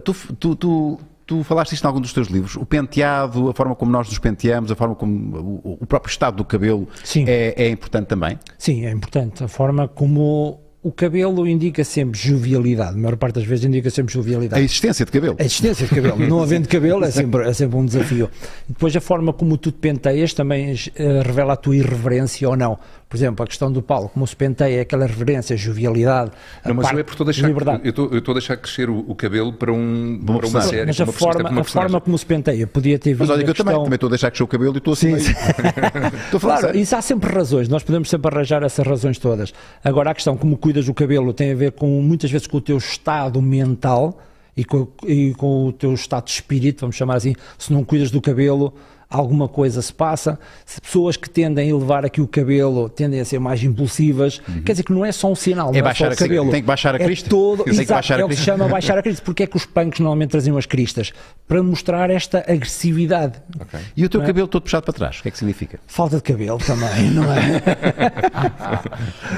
[0.03, 3.75] tu, tu, tu Tu falaste isto em algum dos teus livros, o penteado, a forma
[3.75, 6.87] como nós nos penteamos, a forma como o, próprio estado do cabelo
[7.27, 8.37] é, é, importante também?
[8.57, 9.43] Sim, é importante.
[9.43, 14.13] A forma como o cabelo indica sempre jovialidade, a maior parte das vezes indica sempre
[14.13, 14.61] jovialidade.
[14.61, 15.37] A existência de cabelo.
[15.39, 16.19] A existência de cabelo.
[16.27, 18.29] Não havendo cabelo é sempre, é sempre um desafio.
[18.69, 20.77] E depois a forma como tu te penteias também uh,
[21.25, 22.77] revela a tua irreverência ou não.
[23.13, 26.31] Por exemplo, a questão do Paulo, como se penteia, aquela reverência, jovialidade.
[26.65, 27.81] Não, mas eu é porque estou a deixar, liberdade.
[27.83, 30.87] eu estou, eu estou a deixar crescer o, o cabelo para, um, para uma série.
[30.87, 33.19] Mas a, forma, a forma como se penteia podia ter vindo.
[33.19, 33.71] Mas olha, que eu questão...
[33.71, 35.19] também, também estou a deixar crescer o cabelo e estou assim.
[35.19, 35.31] Sim,
[36.25, 36.81] estou a falar claro, sério.
[36.81, 39.53] isso há sempre razões, nós podemos sempre arranjar essas razões todas.
[39.83, 42.61] Agora, a questão como cuidas do cabelo tem a ver com muitas vezes com o
[42.61, 44.19] teu estado mental
[44.57, 47.35] e com, e com o teu estado de espírito, vamos chamar assim.
[47.59, 48.73] Se não cuidas do cabelo
[49.13, 50.39] alguma coisa se passa.
[50.65, 54.63] Se pessoas que tendem a levar aqui o cabelo tendem a ser mais impulsivas, uhum.
[54.63, 56.49] quer dizer que não é só um sinal, é, não é só o cabelo.
[56.49, 57.27] Tem que baixar a crista.
[57.27, 59.23] É todo, exato, é o que se chama baixar a crista.
[59.23, 61.13] Porque é que os punks normalmente traziam as cristas?
[61.47, 63.39] Para mostrar esta agressividade.
[63.61, 63.79] Okay.
[63.95, 64.25] E o teu é?
[64.25, 65.79] cabelo todo puxado para trás, o que é que significa?
[65.85, 67.61] Falta de cabelo também, não é?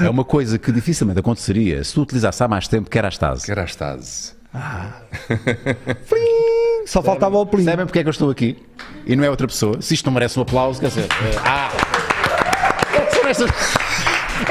[0.06, 3.10] é uma coisa que dificilmente aconteceria se tu utilizasse há mais tempo que era a
[3.10, 3.44] estase.
[3.44, 4.32] Que era a estase.
[4.54, 5.02] Ah.
[6.86, 7.64] Só faltava o plim.
[7.64, 8.56] Sabem porque é que eu estou aqui?
[9.04, 9.82] E não é outra pessoa.
[9.82, 11.04] Se isto não merece um aplauso, quer dizer.
[11.04, 11.70] Uh, ah!
[13.10, 13.75] São estas.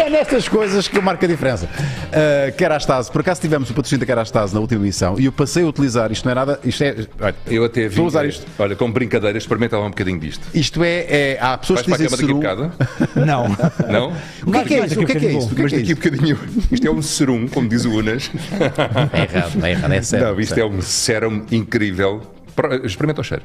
[0.05, 1.65] É nestas coisas que eu marco a diferença.
[1.65, 5.63] Uh, Kerastase, por acaso tivemos o patrocínio da Kerastase na última emissão e eu passei
[5.63, 6.95] a utilizar, isto não é nada, isto é.
[7.19, 7.87] Olha, Eu até vi.
[7.87, 8.45] Estou a usar isto.
[8.59, 10.47] Olha, como brincadeira, experimenta lá um bocadinho disto.
[10.53, 13.25] isto é, é- Há pessoas Vais que para a dizem cama daqui a?
[13.25, 13.47] Não.
[13.91, 14.13] Não?
[14.45, 15.01] O que é que é isto?
[15.01, 15.51] O que é que é isto?
[15.51, 15.95] O que é que é daqui a isto?
[15.95, 16.39] bocadinho.
[16.71, 18.29] Isto é um serum, como diz o Unas.
[19.11, 20.27] É errado, é errado, é sério.
[20.27, 22.21] Não, isto é um sérum incrível.
[22.83, 23.43] Experimenta o cheiro.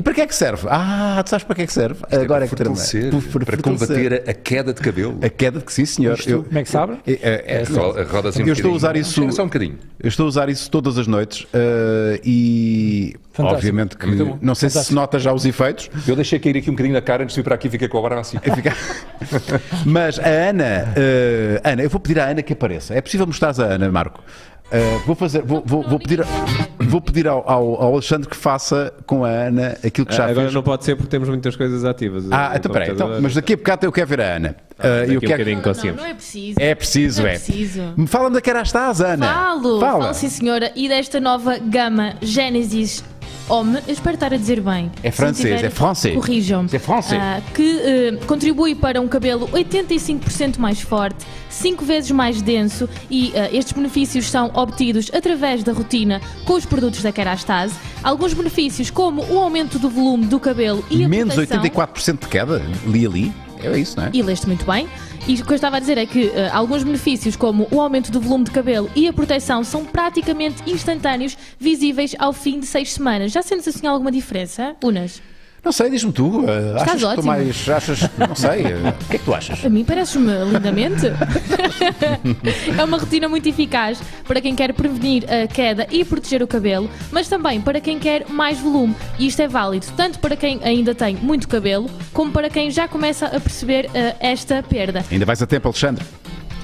[0.00, 0.66] E para que é que serve?
[0.70, 2.00] Ah, tu sabes para que é que serve?
[2.10, 3.44] Agora é que fortalecer, termina.
[3.44, 5.18] para, combater a, a queda de cabelo.
[5.20, 6.18] a queda de que sim, senhor.
[6.26, 6.96] Eu- Como é que sabe?
[7.06, 9.30] é- é- é- Ro- Roda assim um eu estou a usar isso.
[9.30, 9.78] Só um bocadinho.
[10.02, 13.58] Eu estou a usar isso todas as noites uh, e Fantástico.
[13.58, 14.94] obviamente que É não sei se se Fantástico.
[14.94, 17.44] nota já os efeitos, Eu deixei cair aqui um bocadinho na cara antes de vir
[17.44, 18.52] para aqui e fiquei com o braço assim.
[19.84, 22.94] Mas a Ana, uh, Ana, eu vou pedir à Ana que apareça.
[22.94, 24.24] É possível mostrares a Ana, Marco?
[24.72, 26.20] Uh, vou fazer, vou, vou- vou pedir,
[26.78, 30.42] vou pedir ao, ao- ao Alexandre que faça com a Ana aquilo que já Agora
[30.42, 30.54] fez.
[30.54, 32.24] não pode ser porque temos muitas coisas ativas.
[32.30, 34.56] Ah, então peraí, então, mas daqui a bocado eu quero ver a Ana.
[34.78, 35.56] Uh, daqui eu quero- bocadinho.
[35.56, 35.96] Não, conseguimos.
[35.96, 36.56] não, não é preciso.
[36.60, 37.34] É preciso, Não é.
[37.34, 37.82] é preciso.
[38.06, 39.26] Fala-me da Kerastase, Ana.
[39.26, 40.00] Falo, Fala.
[40.04, 43.04] falo sim senhora, e desta nova gama Genesis
[43.50, 44.92] Homme, eu espero estar a dizer bem.
[45.02, 46.14] É francês, tiver, é francês.
[46.14, 46.68] Corrijam-me.
[46.72, 47.20] É francês.
[47.20, 53.32] Ah, que eh, contribui para um cabelo 85% mais forte, 5 vezes mais denso e
[53.34, 57.74] ah, estes benefícios são obtidos através da rotina com os produtos da Kerastase.
[58.04, 61.60] Alguns benefícios como o aumento do volume do cabelo e a Menos proteção.
[61.60, 62.62] 84% de queda?
[62.86, 63.49] Li ali.
[63.62, 64.10] É isso, não é?
[64.12, 64.88] E leste muito bem.
[65.28, 68.10] E o que eu estava a dizer é que eh, alguns benefícios, como o aumento
[68.10, 72.92] do volume de cabelo e a proteção, são praticamente instantâneos, visíveis ao fim de seis
[72.92, 73.32] semanas.
[73.32, 75.20] Já sentes assim alguma diferença, Unas?
[75.62, 76.40] Não sei, diz-me tu.
[76.40, 77.26] uh, achas que estou ótimo.
[77.26, 77.68] mais.
[77.68, 78.10] Achas.
[78.16, 78.62] Não sei.
[78.62, 79.64] uh, o que é que tu achas?
[79.64, 81.06] A mim parece-me lindamente.
[82.78, 86.88] é uma rotina muito eficaz para quem quer prevenir a queda e proteger o cabelo,
[87.10, 88.94] mas também para quem quer mais volume.
[89.18, 92.88] E isto é válido tanto para quem ainda tem muito cabelo, como para quem já
[92.88, 95.04] começa a perceber eh, esta perda.
[95.10, 96.04] Ainda vais a tempo, Alexandre?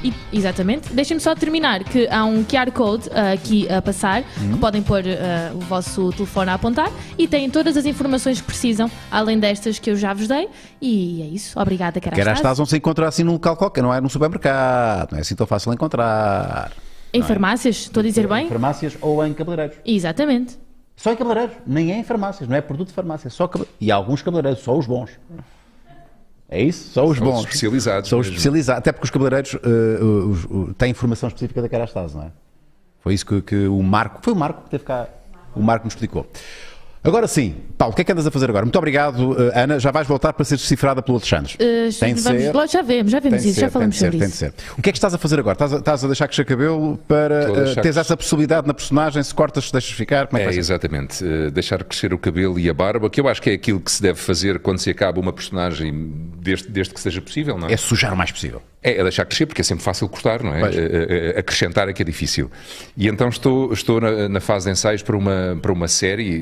[0.07, 0.92] E- exatamente.
[0.92, 5.03] Deixem-me só terminar que há um QR Code ah, aqui a passar, que podem pôr
[5.07, 9.79] ah, o vosso telefone a apontar e têm todas as informações que precisam, além destas
[9.79, 10.49] que eu já vos dei.
[10.81, 11.59] E é isso.
[11.59, 12.25] Obrigada, Kerastase.
[12.29, 15.35] Kerastase não se encontra assim num local qualquer, não é num supermercado, não é assim
[15.35, 16.73] tão fácil encontrar.
[17.12, 18.49] Em farmácias, estou a dizer Em bem?
[18.49, 19.79] farmácias ou em cabeleireiros.
[19.87, 20.59] Exatamente.
[20.95, 23.51] Só em cabeleireiros, nem é em farmácias, não é produto de farmácia, só.
[23.81, 25.11] E alguns cabeleireiros, só os bons.
[26.48, 26.90] É isso?
[26.92, 27.40] Só os São os bons.
[27.44, 28.78] especializados São os especializados.
[28.78, 32.30] Até porque os cabeleireiros uh, os- o- têm informação específica da Kerastase, não é?
[33.00, 34.20] Foi isso que, que o Marco.
[34.22, 35.09] Foi o Marco que teve cá.
[35.54, 36.26] O Marco nos explicou.
[37.02, 38.64] Agora sim, Paulo, o que é que andas a fazer agora?
[38.64, 39.78] Muito obrigado, uh, Ana.
[39.78, 41.54] Já vais voltar para ser decifrada pelo Alexandre.
[41.61, 42.68] Ah, Tem de vamos, ser.
[42.68, 44.56] Já vemos, já vemos isso, ser, já falamos tem de ser, sobre tem isso.
[44.56, 44.74] de ser.
[44.78, 45.54] O que é que estás a fazer agora?
[45.54, 49.22] Estás a, estás a deixar crescer cabelo para uh, teres essa possibilidade na personagem?
[49.22, 50.26] Se cortas, se deixas ficar?
[50.26, 51.24] Como é que É, exatamente.
[51.24, 53.90] Eh, deixar crescer o cabelo e a barba, que eu acho que é aquilo que
[53.92, 57.72] se deve fazer quando se acaba uma personagem, desde, desde que seja possível, não é?
[57.72, 58.62] É sujar o mais possível.
[58.82, 60.60] É, é deixar crescer, porque é sempre fácil cortar, não é?
[60.72, 62.48] Eh, acrescentar é que é difícil.
[62.96, 66.40] E então estou, estou na, na fase de ensaios para uma, para uma série.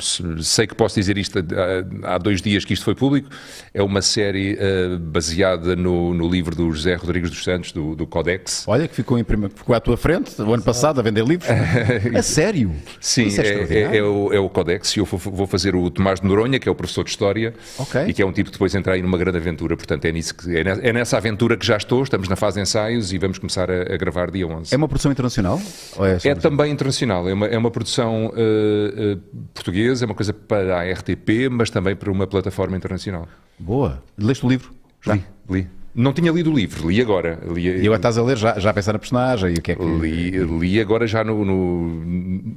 [0.00, 3.28] se- sei que posso dizer isto há, há dois dias que isto foi público.
[3.72, 8.06] É uma série eh, baseada no, no livro do José Rodrigues dos Santos, do, do
[8.06, 8.64] Codex.
[8.66, 11.48] Olha, que ficou, em prima- ficou à tua frente o ano passado a vender livros.
[12.16, 12.72] a sério?
[13.00, 15.88] Sim, é, é, é- é o, é o Codex e eu vou, vou fazer o
[15.90, 18.06] Tomás de Noronha, que é o professor de História, Ok.
[18.08, 19.76] e que é um tipo que depois entra aí numa grande aventura.
[19.76, 22.62] Portanto, é, nisso que, é, é nessa aventura que já estou, estamos na fase de
[22.62, 24.74] ensaios e vamos começar a, a gravar dia 11.
[24.74, 25.60] É uma produção internacional?
[25.98, 29.18] É, É também internacional, é uma, é uma produção eh, eh,
[29.52, 33.28] portuguesa, é uma coisa para a RTP, mas também para uma plataforma internacional.
[33.58, 34.02] Boa.
[34.18, 34.72] Leste o livro?
[35.02, 35.14] Já.
[35.14, 35.68] Li, li.
[35.94, 37.38] Não tinha lido o livro, li agora.
[37.46, 39.72] Li, E agora estás a ler já, já a pensar na personagem e o que
[39.72, 39.82] é que.
[39.84, 42.02] Li, li agora já no, no,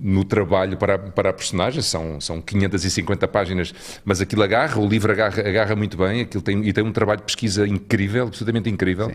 [0.01, 3.73] no trabalho para, a- para a personagem, são, são 550 páginas,
[4.03, 7.19] mas aquilo agarra, o livro agarra, agarra muito bem, aquilo tem, e tem um trabalho
[7.19, 9.11] de pesquisa incrível, absolutamente incrível.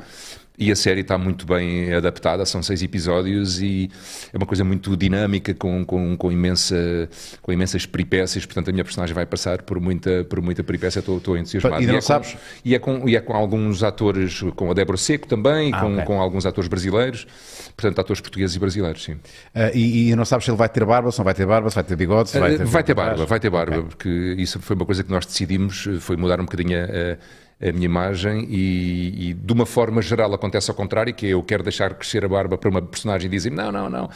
[0.59, 3.91] E a série está muito bem adaptada, são seis episódios e
[4.33, 7.09] é uma coisa muito dinâmica, com, com, com, imensa,
[7.41, 8.45] com imensas peripécias.
[8.45, 11.77] Portanto, a minha personagem vai passar por muita, por muita peripécia, estou, estou entusiasmado.
[11.77, 12.37] E ainda é não com- sabes?
[12.65, 15.95] e é, com, e é com alguns atores, com a Débora Seco também, Ah, com,
[15.95, 16.05] ok.
[16.05, 17.27] com alguns atores brasileiros,
[17.75, 19.17] portanto, atores portugueses e brasileiros, sim.
[19.55, 21.71] Ah, e, e não sabes se ele vai ter barba, se não vai ter barba,
[21.71, 22.65] se vai ter bigode, se vai Eh, ter.
[22.67, 23.89] Vai ter barba, vai ter barba, Ok.
[23.89, 27.42] porque isso foi uma coisa que nós decidimos, eh, foi mudar um bocadinho a, a-
[27.67, 31.43] a minha imagem e, e, de uma forma geral acontece ao contrário, que é eu
[31.43, 34.11] quero deixar crescer a barba para uma personagem e dizem não, não, não,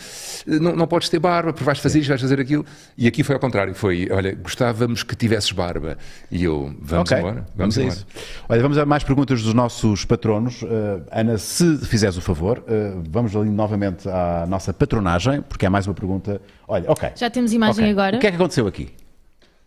[0.46, 2.64] não, não podes ter barba, porque vais fazer isto, vais fazer aquilo.
[2.98, 5.96] E aqui foi ao contrário, foi, olha, gostávamos que tivesses barba.
[6.30, 7.94] E eu, vamos Ok, embora, Vamos, vamos, embora.
[7.94, 8.06] isso.
[8.48, 10.64] Olha, vamos a mais perguntas dos nossos patronos.
[10.64, 15.70] Ah, Ana, se fizeres o favor, ah, vamos ali novamente à nossa patronagem, porque há
[15.70, 16.40] mais uma pergunta.
[16.66, 17.10] Olha, ok.
[17.14, 17.92] Já temos imagem Ok.
[17.92, 18.16] agora.
[18.16, 18.88] O que é que aconteceu aqui?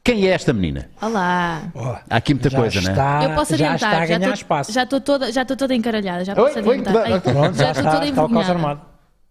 [0.09, 0.89] Quem é esta menina?
[0.99, 1.71] Olá.
[2.09, 2.91] Há aqui muita Já coisa, não é?
[2.93, 3.91] está, eu posso já adiantar.
[3.93, 4.71] está a ganhar tô- espaço.
[4.71, 6.25] já estou toda, já estou toda encaralhada.
[6.25, 6.93] Já Oi, posso oi, adiantar.
[6.93, 8.51] vai- Ai, Pronto, já, já estou está, toda está envergonhada.
[8.53, 8.81] armado.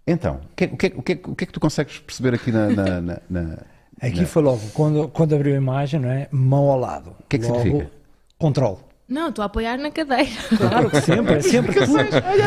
[0.07, 1.99] Então, o que, é- o, que, o, que, é- o que é que tu consegues
[1.99, 2.69] perceber aqui na.
[2.71, 3.59] na, na- na-
[4.01, 6.29] Aqui foi logo, quando, quando abriu a imagem, não é?
[6.31, 7.11] Mão ao lado.
[7.19, 7.91] O que é que significa?
[8.39, 8.77] Controle.
[9.09, 10.29] Não, estou a apoiar na cadeira.
[10.57, 11.77] Claro que sempre, é sempre.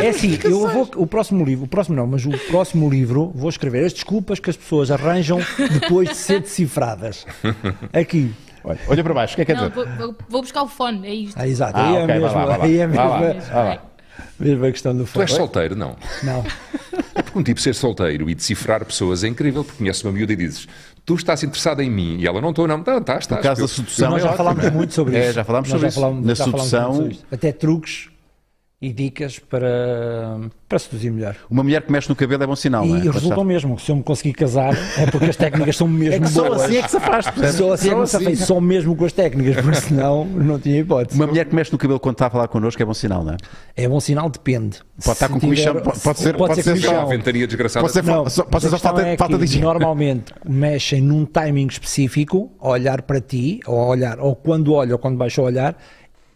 [0.04, 3.50] É assim, eu vou, o próximo livro, o próximo não, mas o próximo livro vou
[3.50, 5.40] escrever as desculpas que as pessoas arranjam
[5.82, 7.26] depois de ser decifradas.
[7.92, 8.32] Aqui.
[8.64, 9.98] Olha, olha para baixo, o que é que quer Não, dizer?
[9.98, 11.36] vou, vou- buscar o fone, é isto.
[11.36, 11.78] Ah, exato.
[11.80, 12.66] Ah, aí é ok, vai mesmo, lá, vai lá.
[12.66, 13.82] aí é Vai mesmo, vai lá.
[14.40, 15.22] mesmo a questão do Tu fogo.
[15.24, 15.76] és solteiro?
[15.76, 15.96] Não.
[16.22, 16.44] Não.
[17.16, 20.36] Porque um tipo ser solteiro e decifrar pessoas é incrível, porque conheces uma miúda e
[20.36, 20.68] dizes
[21.06, 23.62] tu estás interessada em mim e ela não estou, não, não, tá, estás, No caso
[23.62, 24.10] da sedução.
[24.12, 24.38] Nós é já ótimo.
[24.46, 25.34] falámos muito sobre É, isso.
[25.34, 26.00] já falámos sobre já isso.
[26.00, 27.10] falámos- Na sedução.
[27.32, 28.11] Até truques
[28.82, 31.36] e dicas para, para seduzir melhor.
[31.52, 33.00] uma mulher que mexe no cabelo é bom sinal, não é?
[33.06, 33.78] E resultam mesmo.
[33.78, 36.64] Se eu me conseguir casar, é porque as técnicas são mesmo Só boas.
[36.64, 37.26] assim é que se faz.
[37.56, 38.44] Só assim é que Só me safei, assim.
[38.46, 41.20] só mesmo com as técnicas, porque senão não tinha hipótese.
[41.20, 43.34] Uma mulher que mexe no cabelo quando está a falar connosco é bom sinal, não
[43.34, 43.38] é?
[43.76, 44.80] É bom sinal, depende.
[45.04, 47.08] Pode estar Se com comichão, pode- pode ser- pode ser comichão.
[47.08, 47.82] ventania desgraçada.
[47.84, 49.64] Pode ser, Não, só, pode ser só falta, é falta que de higiene.
[49.64, 55.00] Normalmente mexem num timing específico, a olhar para ti, ou olhar, ou quando olha ou
[55.00, 55.76] quando baixa o olhar,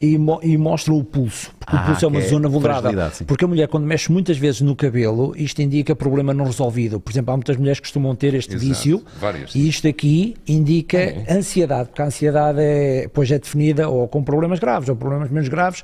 [0.02, 1.52] e, mo- e mostram o pulso.
[1.60, 2.92] Porque Ah, o pulso é uma zona vulnerável.
[3.26, 7.00] Porque a mulher, quando mexe muitas vezes no cabelo, isto indica problema não resolvido.
[7.00, 9.04] Por exemplo, há muitas mulheres que costumam ter este Exato, vício.
[9.20, 9.56] várias.
[9.56, 11.26] E isto aqui indica É.
[11.38, 15.48] ansiedade, porque a ansiedade é, pois é definida ou com problemas graves ou problemas menos
[15.50, 15.84] graves.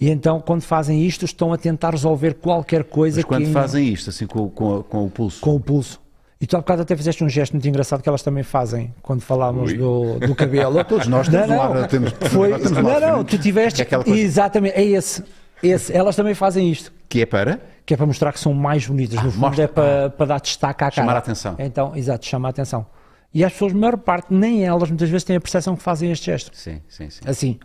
[0.00, 3.88] E então, quando fazem isto, estão a tentar resolver qualquer coisa Mas quando que fazem
[3.92, 6.00] isto, assim com, com, com o pulso, com o pulso.
[6.44, 9.22] E tu há bocado até fizeste um gesto muito engraçado que elas também fazem quando
[9.22, 10.74] falámos do, do cabelo.
[10.84, 13.80] Todos nós temos um lado- temos- Foi, nós temos não, não, tu tiveste.
[13.80, 15.24] É Exatamente, é esse,
[15.62, 15.90] esse.
[15.90, 16.92] Elas também fazem isto.
[17.08, 19.22] que é para Que é para mostrar que são mais bonitas.
[19.24, 20.94] No fundo, mostra- é para, para dar destaque à cara.
[20.94, 21.54] Chamar a atenção.
[21.58, 22.84] Então, exato, chama a atenção.
[23.32, 26.12] E as pessoas, a maior parte, nem elas, muitas vezes têm a percepção que fazem
[26.12, 26.50] este gesto.
[26.54, 27.22] Sim, sim, sim.
[27.26, 27.58] Assim.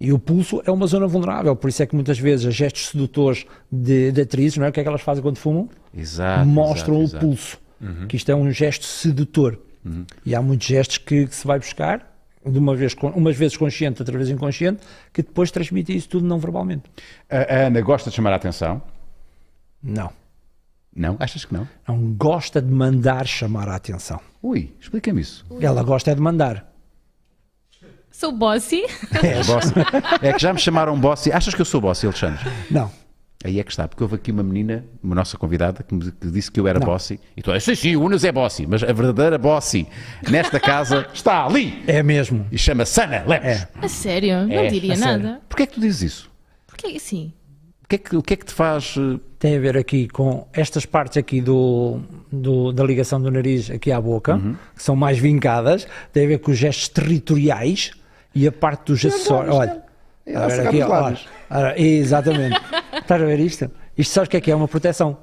[0.00, 2.86] E o pulso é uma zona vulnerável, por isso é que muitas vezes os gestos
[2.90, 4.68] sedutores de, de atrizes, não é?
[4.68, 5.68] O que é que elas fazem quando fumam?
[5.92, 6.46] Exato.
[6.46, 7.26] mostram exato, o exato.
[7.26, 7.62] pulso.
[8.08, 9.58] Que isto é um gesto sedutor.
[10.24, 12.08] E há muitos gestos que, que se vai buscar,
[12.44, 14.80] de uma vez, umas vezes consciente, outra vez inconsciente,
[15.12, 16.84] que depois transmite isso tudo não verbalmente.
[17.28, 18.82] A, a Ana gosta de chamar a atenção?
[19.82, 20.10] Não.
[20.94, 21.16] Não?
[21.18, 21.66] Achas que não?
[21.88, 24.20] Não gosta de mandar chamar a atenção.
[24.42, 25.44] Ui, explica-me isso.
[25.60, 26.70] Ela gosta é de mandar.
[28.10, 28.82] Sou bossy.
[29.22, 29.72] É, bossy.
[30.20, 31.32] é que já me chamaram bossy.
[31.32, 32.44] Achas que eu sou bossy, Alexandre?
[32.70, 32.90] Não.
[33.44, 36.30] Aí é que está, porque houve aqui uma menina, uma nossa convidada, que me que
[36.30, 36.86] disse que eu era Não.
[36.86, 37.18] bossy.
[37.36, 39.86] E tu, sim, sim, o Unas é bossy, mas a verdadeira bossy
[40.30, 42.46] nesta casa está ali É mesmo.
[42.52, 43.46] e chama Sana Lemos.
[43.48, 43.68] É.
[43.80, 44.46] A sério?
[44.46, 45.22] Não É, diria a sério.
[45.24, 45.40] nada.
[45.48, 46.30] Porquê é que tu dizes isso?
[46.66, 47.32] Porque assim.
[47.84, 48.94] O que é que, o que, é que te faz.
[48.96, 52.00] eh, Tem a ver aqui com estas partes aqui do,
[52.30, 54.54] do- da ligação do nariz aqui à boca, Uhum.
[54.74, 57.90] que são mais vincadas, tem a ver com os gestos territoriais
[58.34, 59.54] e a parte dos acessórios.
[59.54, 59.81] Olha,
[60.24, 60.82] É, a ver afogar aqui,
[61.50, 62.60] ó, olha, exatamente.
[62.94, 63.70] Estás a ver isto?
[63.96, 64.54] Isto sabes o que é que é?
[64.54, 65.18] Uma proteção.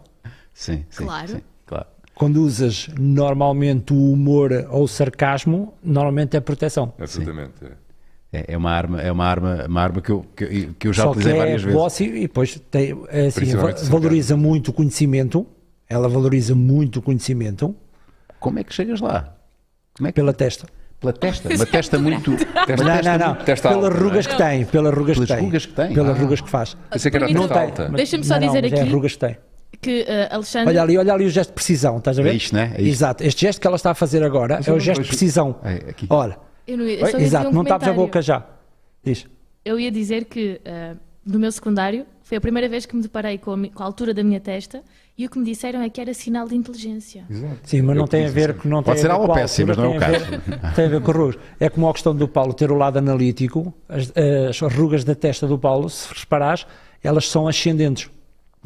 [0.54, 1.06] Sim, sim.
[1.06, 1.28] Claro.
[1.28, 1.86] sim, claro.
[2.14, 6.94] Quando usas normalmente o humor ou o sarcasmo, normalmente é proteção.
[7.00, 7.54] Absolutamente.
[7.64, 7.90] é.
[8.32, 11.04] É, é uma arma, é uma arma, uma arma que, eu, que, que eu já
[11.04, 11.80] Só que utilizei é várias vezes.
[11.80, 15.48] bossy e depois tem, é assim, va- valoriza muito o conhecimento.
[15.88, 17.76] Ela valoriza muito o conhecimento
[18.40, 19.36] Como é que chegas lá?
[19.98, 20.16] Como é que...
[20.16, 20.68] pela testa.
[21.00, 21.48] Pela testa?
[21.54, 22.36] Uma testa muito.
[22.36, 23.36] Testa- Não, não, não.
[23.46, 24.66] testa Pelas alta, rugas não que tem.
[24.66, 25.46] Pelas rugas Pelas que tem.
[25.46, 25.94] rugas que tem?
[25.94, 26.22] Pelas Ah.
[26.22, 26.78] rugas que faz.
[26.92, 27.86] Pensei que era testa Não alta.
[27.86, 27.96] tem.
[27.96, 29.38] Deixa-me só Não, dizer mas É aqui- rugas que tem.
[29.82, 30.70] Que uh, Alexandre.
[30.70, 32.32] Olha ali, olha ali o gesto de precisão, estás a ver?
[32.32, 32.74] É isto, né?
[32.76, 32.92] É isto.
[32.92, 33.24] Exato.
[33.24, 35.56] Este gesto que ela está a fazer agora é eu o gesto de precisão.
[35.64, 36.06] É, aqui.
[36.10, 36.38] Olha.
[36.68, 37.48] Eu não ia, eu dizer Exato.
[37.48, 38.44] um não tapes a boca já.
[39.04, 39.26] Diz.
[39.64, 43.38] Eu ia dizer que uh, no meu secundário foi a primeira vez que me deparei
[43.38, 44.82] com a, com a altura da minha testa
[45.20, 47.26] e o que me disseram é que era sinal de inteligência.
[47.64, 49.66] Sim, mas não tem a ver que não Pode ser a ver com a alopecia,
[49.66, 50.42] mas não é o ver-
[50.76, 51.38] Tem a ver com rugas.
[51.60, 54.14] É como a questão do Paulo ter o lado analítico, as,
[54.50, 56.66] as rugas da testa do Paulo, se reparares,
[57.04, 58.10] elas são ascendentes.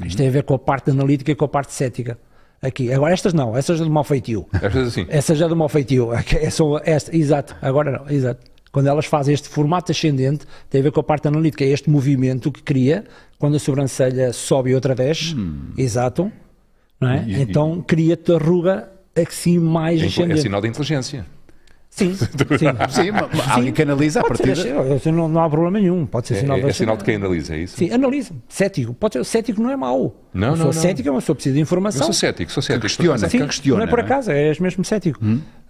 [0.05, 2.19] Isto tem a ver com a parte analítica e com a parte cética.
[2.61, 2.93] Aqui.
[2.93, 4.47] Agora estas não, essas é do mau feitio.
[4.53, 5.05] Estas assim.
[5.09, 6.09] Essa já é do mau feitio.
[6.13, 7.55] É esta, exato.
[7.61, 8.52] Agora não, exato.
[8.73, 11.89] Quando elas fazem este formato ascendente, tem a ver com a parte analítica, é este
[11.89, 13.05] movimento que cria
[13.37, 15.35] quando a sobrancelha sobe outra desce.
[15.77, 16.29] Exato.
[16.99, 17.23] Não é?
[17.27, 20.41] E- então cria-te a ruga assim mais É, é ascendente.
[20.41, 21.23] sinal de inteligência.
[21.95, 22.25] Sim, sim.
[22.89, 23.11] Sim,
[23.51, 23.71] alguém
[24.19, 24.67] a ser, partida.
[24.67, 26.07] eu- eu- não, não há problema nenhum.
[26.07, 27.77] Pode ser É, sinal é- de é sinal de quem analisa, é isso?
[27.77, 28.33] Sim, analisa.
[28.49, 28.93] Cético.
[28.95, 30.15] Pode ser, cético não é mau.
[30.33, 30.73] Não, não, não.
[30.73, 32.03] cética é uma pessoa que precisa de Eu informação.
[32.05, 32.81] sou cético, sou cético.
[32.87, 33.19] questiona.
[33.19, 34.01] Por Sim, acaso, questiona, não é por é?
[34.01, 35.19] acaso, és mesmo cético.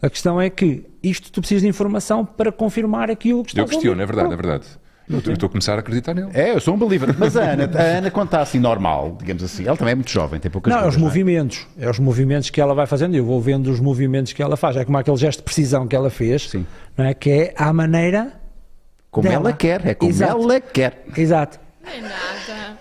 [0.01, 3.65] A questão é que isto tu precisas de informação para confirmar aquilo que está Eu
[3.67, 4.65] questiono, é verdade, é verdade.
[5.09, 6.29] Eu estou- a começar a acreditar nele.
[6.33, 7.13] É, eu sou um believer.
[7.17, 10.09] Mas a Ana, a Ana, quando está assim normal, digamos assim, ela também é muito
[10.11, 10.99] jovem, tem poucas Não, é os é?
[10.99, 11.67] movimentos.
[11.77, 13.15] É os movimentos que ela vai fazendo.
[13.15, 14.77] Eu vou vendo os movimentos que ela faz.
[14.77, 16.65] É como aquele gesto de precisão que ela fez, Sim.
[16.97, 17.13] não é?
[17.13, 18.33] que é à maneira.
[19.11, 19.49] Como dela.
[19.49, 20.41] ela quer, é como Exato.
[20.41, 21.03] ela quer.
[21.15, 21.59] Exato.
[21.85, 22.77] Não é nada.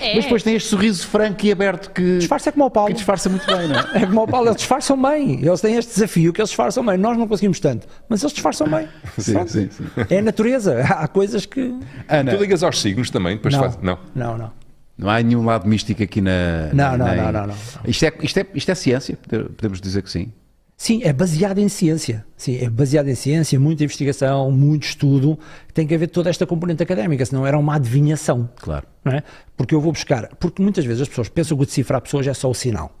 [0.00, 0.14] É.
[0.16, 2.88] Mas depois tem este sorriso franco e aberto que, Disfarça é como o Paulo.
[2.88, 4.02] que disfarça muito bem, não é?
[4.02, 5.44] É como o Paulo, eles disfarçam bem.
[5.44, 6.96] Eles têm este desafio que eles disfarçam bem.
[6.96, 8.88] Nós não conseguimos tanto, mas eles disfarçam bem.
[9.18, 9.84] Sim, sim, sim.
[10.10, 10.82] É a natureza.
[10.82, 11.74] Há coisas que.
[12.08, 13.60] Ana, Tu ligas aos signos também, depois Não.
[13.60, 13.78] faz.
[13.82, 13.98] Não.
[14.14, 14.50] Não, não.
[14.98, 16.70] não há nenhum lado místico aqui na.
[16.72, 17.54] Não, não, na- não, não, não.
[17.86, 19.18] Isto é, isto, é, isto é ciência,
[19.56, 20.32] podemos dizer que sim.
[20.76, 22.24] Sim, é baseado em ciência.
[22.36, 25.38] Sim, é baseado em ciência, muita investigação, muito estudo.
[25.72, 28.48] Tem que haver toda esta componente académica, senão era uma adivinhação.
[28.56, 28.86] Claro.
[29.04, 29.22] Não é?
[29.56, 30.28] Porque eu vou buscar.
[30.40, 32.92] Porque muitas vezes as pessoas pensam que o decifrar pessoas é só o sinal.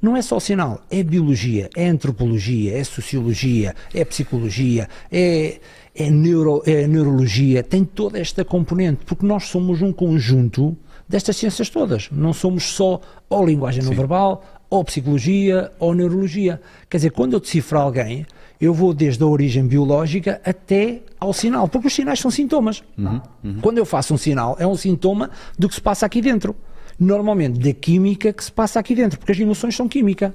[0.00, 5.58] Não é só o sinal, é biologia, é antropologia, é sociologia, é psicologia, é,
[5.94, 10.76] é, neuro, é neurologia, tem toda esta componente, porque nós somos um conjunto
[11.08, 12.10] destas ciências todas.
[12.10, 16.60] Não somos só ou linguagem não verbal, ou psicologia, ou neurologia.
[16.88, 18.26] Quer dizer, quando eu decifro alguém,
[18.60, 22.82] eu vou desde a origem biológica até ao sinal, porque os sinais são sintomas.
[23.60, 26.56] Quando eu faço um sinal, é um sintoma do que se passa aqui dentro.
[26.98, 30.34] Normalmente da química que se passa aqui dentro, porque as emoções são química.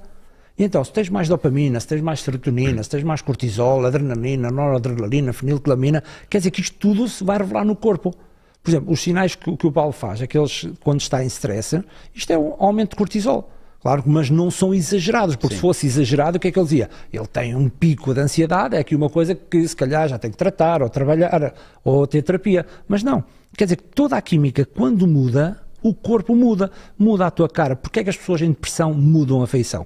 [0.57, 4.51] E então, se tens mais dopamina, se tens mais serotonina, se tens mais cortisol, adrenalina,
[4.51, 8.13] noradrenalina, fenilcalamina, quer dizer que isto tudo se vai revelar no corpo.
[8.61, 12.31] Por exemplo, os sinais que, que o Paulo faz, aqueles quando está em stress, isto
[12.31, 13.49] é um aumento de cortisol.
[13.81, 16.89] Claro, mas não são exagerados, porque se fosse exagerado, o que é que ele dizia?
[17.11, 20.29] Ele tem um pico de ansiedade, é aqui uma coisa que se calhar já tem
[20.29, 22.65] que tratar, ou trabalhar, ou ter terapia.
[22.87, 23.23] Mas não.
[23.57, 26.71] Quer dizer que toda a química, quando muda, o corpo muda.
[26.97, 27.75] Muda a tua cara.
[27.75, 29.85] Porquê é que as pessoas em depressão mudam a feição?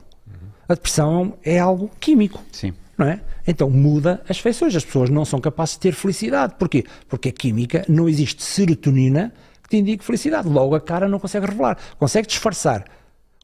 [0.68, 2.44] A depressão é algo químico.
[2.52, 2.74] Sim.
[2.98, 3.22] Não é?
[3.48, 4.76] Então muda as feições.
[4.76, 6.56] As pessoas não são capazes de ter felicidade.
[6.60, 6.84] Porquê?
[7.08, 10.48] Porque a química não existe serotonina que te indique felicidade.
[10.50, 11.78] Logo a cara não consegue revelar.
[11.98, 12.84] Consegue disfarçar.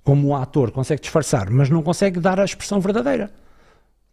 [0.03, 3.31] Como um ator consegue disfarçar, mas não consegue dar a expressão verdadeira.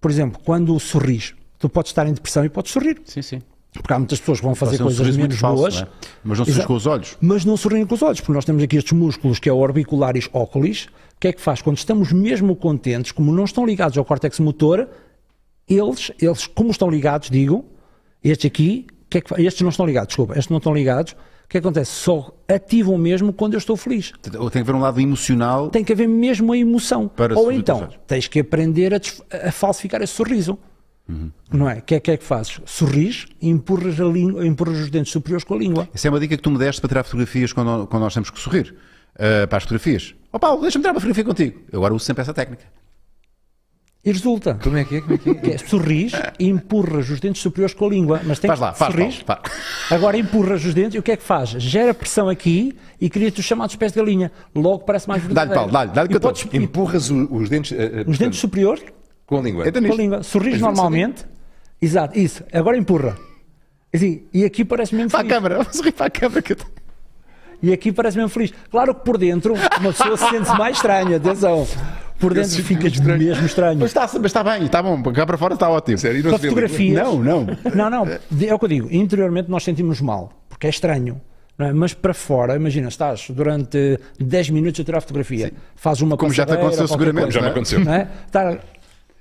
[0.01, 3.01] Por exemplo, quando sorris, tu podes estar em depressão e podes sorrir.
[3.05, 3.43] Sim, sim.
[3.73, 5.75] Porque há muitas pessoas que vão fazer um coisas menos falso, boas.
[5.77, 5.89] não é?
[6.25, 6.69] Mas não sorris Exato.
[6.69, 7.19] com os olhos.
[7.21, 9.57] Mas não sorriem com os olhos, porque nós temos aqui estes músculos que é o
[9.59, 10.85] orbicularis oculis.
[11.17, 11.61] O que é que faz?
[11.63, 14.89] Quando estamos mesmo contentes, como não estão ligados ao córtex motor,
[15.69, 17.65] eles, eles como estão ligados, digo,
[18.23, 21.15] estes aqui, o que é que estes não estão ligados, desculpa, estes não estão ligados,
[21.49, 21.91] o que acontece?
[21.91, 24.13] Só ativam mesmo quando eu estou feliz.
[24.39, 25.71] Ou tem que haver um lado emocional.
[25.71, 27.11] Tem que haver mesmo a emoção.
[27.35, 29.01] Ou então, tens que aprender a,
[29.49, 30.59] a falsificar esse sorriso.
[31.51, 31.79] Não é?
[31.79, 32.61] O que é que é que fazes?
[32.67, 35.89] Sorris e empurras, a língua, empurras os dentes superiores com a língua.
[35.95, 38.29] Essa é uma dica que tu me deste para tirar fotografias quando, quando nós temos
[38.29, 38.75] que sorrir.
[39.19, 40.15] Ah, para as fotografias.
[40.33, 41.61] Ó Paulo, deixa-me tirar uma fotografia contigo.
[41.73, 42.65] Eu agora uso sempre essa técnica.
[44.05, 44.55] E resulta.
[44.63, 45.01] Como é que é?
[45.01, 45.35] Como é que é?
[45.35, 48.21] Que é, sorris e empurras os dentes superiores com a língua.
[48.25, 49.43] Mas tem Faz que lá, faz, sorris, Paulo.
[49.45, 49.93] faz.
[49.93, 51.51] Agora empurras os dentes e o que é que faz?
[51.51, 54.31] Gera pressão aqui e cria-te os chamados pés de galinha.
[54.55, 55.61] Logo parece mais Dá-lhe, verdadeiro.
[55.61, 57.93] Paulo, dá-lhe, dá-lhe que E eu tô- podes- Empurras o- os dentes, eh, eh, Os
[58.05, 58.83] portanto, dentes superiores
[59.27, 59.69] com a língua.
[59.69, 60.23] Então com a língua.
[60.23, 61.27] Sorris Mas normalmente.
[61.83, 62.45] Exato, isso.
[62.53, 63.17] Agora empurra.
[63.93, 66.41] Assim, e aqui parece mesmo Para a câmara, vou sorrir para a câmara.
[66.41, 66.57] Que eu...
[67.63, 68.53] E aqui parece mesmo feliz.
[68.71, 71.67] Claro que por dentro uma pessoa se sente mais estranha, atenção.
[72.19, 73.19] Por dentro sinto ficas estranho.
[73.19, 73.79] mesmo estranho.
[73.81, 75.01] Mas está, mas está bem, está bom.
[75.13, 75.99] Cá para fora está ótimo.
[75.99, 77.03] Sério, não a fotografias.
[77.03, 77.47] Não, não.
[77.75, 78.89] Não, não, é o que eu digo.
[78.91, 81.21] Interiormente nós sentimos mal, porque é estranho.
[81.57, 81.73] não é?
[81.73, 86.45] Mas para fora, imagina, estás durante 10 minutos a tirar fotografia, fazes uma Como já
[86.47, 87.81] te aconteceu seguramente, coisa, Já me aconteceu.
[87.85, 88.09] não é?
[88.33, 88.59] Tá-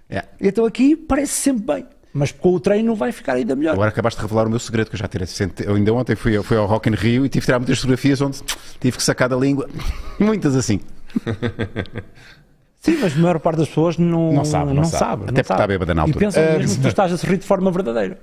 [0.09, 0.23] É.
[0.41, 3.73] Então aqui parece sempre bem, mas com o treino vai ficar ainda melhor.
[3.73, 5.27] Agora acabaste de revelar o meu segredo que eu já tirei.
[5.65, 8.21] Eu ainda ontem fui, fui ao Rock in Rio e tive que tirar muitas fotografias
[8.21, 8.39] onde
[8.79, 9.69] tive que sacar da língua.
[10.19, 10.79] Muitas assim.
[12.79, 14.99] Sim, mas a maior parte das pessoas não, Não sabe, não sabe.
[14.99, 15.13] sabe.
[15.23, 15.73] Até não porque está sabe.
[15.73, 16.19] bêbada na E altura.
[16.25, 18.17] pensam Ah, mesmo que tu estás a sorrir de forma verdadeira.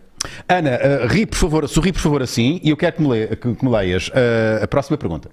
[0.48, 3.36] Ana, ah, ri por favor, sorri por favor assim e eu quero que me, le-
[3.36, 5.28] que- que me leias ah, a próxima pergunta.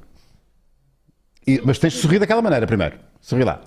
[1.48, 2.96] E- mas tens de sorrir daquela maneira primeiro.
[3.22, 3.62] Sorri lá.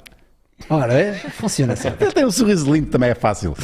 [0.68, 1.90] Ora, é, funciona assim.
[2.14, 3.54] Tem um sorriso lindo, também é fácil.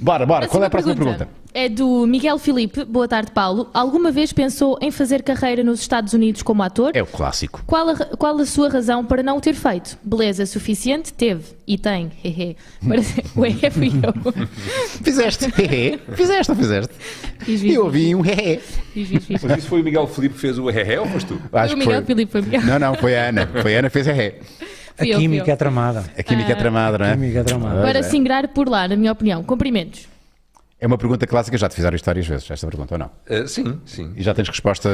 [0.00, 0.46] Bora, bora.
[0.46, 1.28] Qual é a próxima pergunta?
[1.52, 2.84] É do Miguel Filipe.
[2.84, 3.68] Boa tarde, Paulo.
[3.74, 6.92] Alguma vez pensou em fazer carreira nos Estados Unidos como ator?
[6.94, 7.64] É o clássico.
[7.66, 9.98] Qual a, qual a sua razão para não o ter feito?
[10.04, 11.12] Beleza suficiente?
[11.12, 11.42] Teve.
[11.66, 12.12] E tem.
[12.24, 12.56] Hehe.
[12.86, 13.00] Para
[13.36, 14.46] Ué, fui eu.
[15.02, 15.46] Fizeste.
[15.60, 15.98] Hehe.
[16.14, 16.94] Fizeste ou fizeste?
[17.40, 18.60] Fiz, fiz, Eu ouvi um hehe.
[18.92, 19.42] fiz, fiz, fiz.
[19.42, 21.40] Mas isso foi o Miguel Filipe que fez o RR ou foste tu?
[21.52, 22.04] Acho o Miguel foi.
[22.04, 22.62] Filipe foi Miguel.
[22.62, 23.48] Não, não, foi a Ana.
[23.60, 24.34] Foi a Ana que fez hehe.
[24.98, 25.52] A eu, química eu.
[25.54, 26.04] é tramada.
[26.16, 27.12] A química é tramada, não A é?
[27.12, 27.82] química é tramada.
[27.82, 28.02] Para é.
[28.02, 29.42] se ingrar por lá, na minha opinião.
[29.44, 30.08] Cumprimentos.
[30.80, 33.10] É uma pergunta clássica, já te fizeram isto várias vezes, esta pergunta, ou não?
[33.28, 34.12] Uh, sim, sim.
[34.16, 34.88] E já tens resposta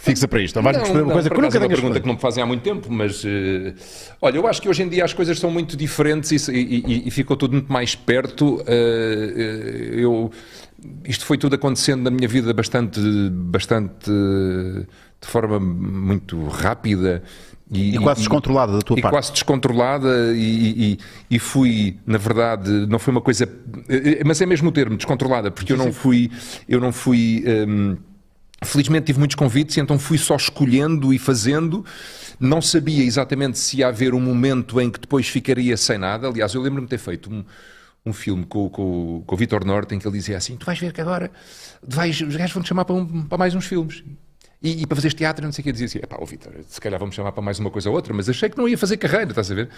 [0.00, 0.56] fixa para isto.
[0.58, 2.46] Ou vais responder uma coisa que nunca é uma pergunta que não me fazem há
[2.46, 3.74] muito tempo, mas eh,
[4.22, 7.10] olha, eu acho que hoje em dia as coisas são muito diferentes e, e- e
[7.10, 8.62] ficou tudo muito mais perto.
[8.64, 10.30] Eh, eu,
[11.04, 13.00] isto foi tudo acontecendo na minha vida bastante,
[13.30, 17.24] bastante de forma muito rápida.
[17.70, 19.12] E quase descontrolada da tua e parte.
[19.14, 20.98] quase descontrolada e, e-
[21.30, 23.48] e fui, na verdade, não foi uma coisa,
[24.24, 26.30] mas é mesmo o termo, descontrolada, porque eu não fui,
[26.68, 27.96] eu não fui, hum,
[28.62, 31.84] felizmente tive muitos convites e então fui só escolhendo e fazendo,
[32.38, 36.52] não sabia exatamente se ia haver um momento em que depois ficaria sem nada, aliás,
[36.54, 37.42] eu lembro-me de ter feito um,
[38.04, 40.78] um filme com, com, com o Vitor Norte em que ele dizia assim, tu vais
[40.78, 41.30] ver que agora
[41.82, 44.04] vais, os gajos vão-te chamar para, um- para mais uns filmes.
[44.66, 46.80] E, e para fazeres teatro, não sei o que, eu dizia assim: pá, Vitor, se
[46.80, 48.96] calhar vamos chamar para mais uma coisa ou outra, mas achei que não ia fazer
[48.96, 49.68] carreira, estás a ver?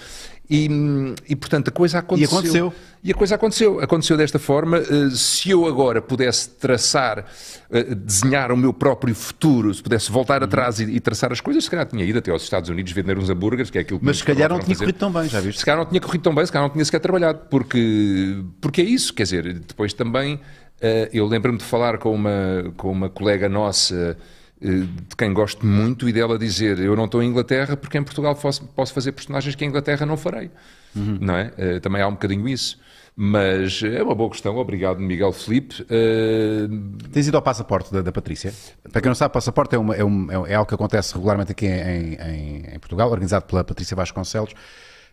[0.49, 0.69] E,
[1.29, 2.39] e portanto a coisa aconteceu.
[2.39, 2.75] aconteceu.
[3.03, 3.81] E a coisa aconteceu.
[3.81, 4.79] Aconteceu desta forma.
[4.79, 7.25] Eh, Se eu agora pudesse traçar,
[7.71, 10.47] eh, desenhar o meu próprio futuro, se pudesse voltar Uhum.
[10.47, 13.19] atrás e, e traçar as coisas, se calhar tinha ido até aos Estados Unidos vender
[13.19, 14.85] uns hambúrgueres, que é aquilo que Mas se calhar não tinha fazer.
[14.85, 15.59] corrido tão bem, já viste?
[15.59, 18.81] Se calhar não tinha corrido tão bem, se calhar não tinha sequer trabalhado, porque, porque
[18.83, 20.41] é isso, quer dizer, depois também
[20.81, 24.17] eh, eu lembro-me de falar com uma, com uma colega nossa
[24.61, 28.35] de quem gosto muito e dela dizer eu não estou em Inglaterra porque em Portugal
[28.35, 30.51] posso, posso fazer personagens que em Inglaterra não farei,
[30.95, 31.53] não é?
[31.59, 32.79] Eh, também há um bocadinho isso.
[33.19, 35.87] Mas é uma boa questão, obrigado Miguel Felipe.
[35.89, 36.69] Eh,
[37.13, 38.53] Tens ido ao passaporte da, da Patrícia?
[38.93, 41.67] Para quem não sabe, passaporte é, uma- é um- é algo que acontece regularmente aqui
[41.67, 44.53] em, em- em Portugal, organizado pela Patrícia Vasconcelos,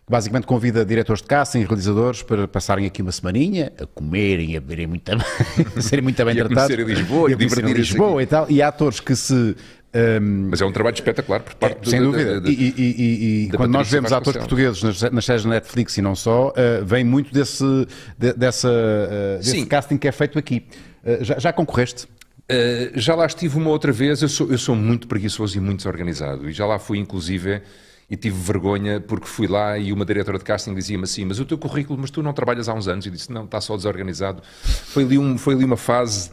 [0.08, 4.60] basicamente convida diretores de casting e realizadores para passarem aqui uma semaninha a comerem, a
[4.60, 5.18] beberem muito bem,
[5.76, 6.74] a serem muito bem E a tratados.
[6.74, 8.50] conhecerem Lisboa, e a conhecerem divertirem-se Lisboa e tal.
[8.50, 9.32] E há atores que se.
[9.34, 12.34] hum, mas é um trabalho espetacular por parte do- sem da- dúvida.
[12.34, 15.50] da- da- e e- e- quando nós Patrícia vemos atores portugueses nas, nas séries da
[15.50, 17.64] Netflix e não só, uh, vem muito desse,
[18.18, 20.64] de- dessa, uh, desse casting que é feito aqui.
[21.02, 22.06] Uh, já, já concorreste?
[22.94, 26.46] Já lá estive uma outra vez, eu sou, eu sou muito preguiçoso e muito desorganizado.
[26.50, 27.62] E já lá fui, inclusive,
[28.08, 31.44] e tive vergonha porque fui lá e uma diretora de casting dizia-me assim: Mas o
[31.44, 33.06] teu currículo, mas tu não trabalhas há uns anos?
[33.06, 34.42] E disse: Não, está só desorganizado.
[34.62, 36.30] Foi ali, um, foi ali uma fase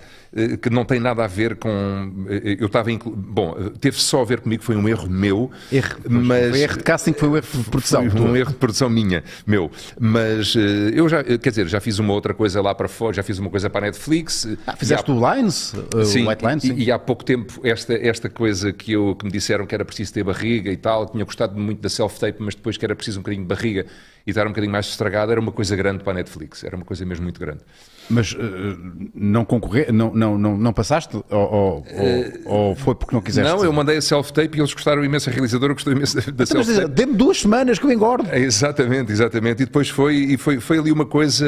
[0.61, 2.25] que não tem nada a ver com.
[2.29, 2.89] eh, Eu estava.
[2.91, 5.51] inclu- Bom, eh, teve só a ver comigo, foi um erro meu.
[5.71, 6.49] Erro, mas.
[6.51, 8.09] Foi erro de casting, foi um erro de produção.
[8.09, 9.69] Foi um erro de produção minha, meu.
[9.99, 13.13] Mas eh, eu já, eh, quer dizer, já fiz uma outra coisa lá para fora,
[13.13, 14.45] já fiz uma coisa para a Netflix.
[14.45, 15.73] eh, Ah, fizeste o Lines?
[16.05, 16.63] Sim, o White Lines?
[16.63, 16.75] e, Sim.
[16.77, 20.13] e há pouco tempo esta, esta coisa que, eu, que me disseram que era preciso
[20.13, 23.21] ter barriga e tal, tinha gostado muito da self-tape, mas depois que era preciso um
[23.21, 23.86] bocadinho de barriga
[24.25, 26.86] e estar um bocadinho mais estragado, era uma coisa grande para a Netflix, era uma
[26.86, 27.59] coisa mesmo muito grande.
[28.12, 28.38] Mas uh,
[29.16, 31.16] não concorrer, não, não, não, não passaste?
[31.16, 31.86] Ou, ou,
[32.45, 33.49] ou- ou foi porque não quiseste?
[33.49, 36.45] Não, eu mandei a self-tape e eles gostaram imenso, a realizadora gostou imenso da, Então,
[36.45, 36.89] self-tape.
[36.93, 38.28] Dê-me duas semanas que eu engordo.
[38.30, 39.64] É, Exatamente, exatamente.
[39.64, 41.45] E depois foi, e foi, foi ali uma coisa.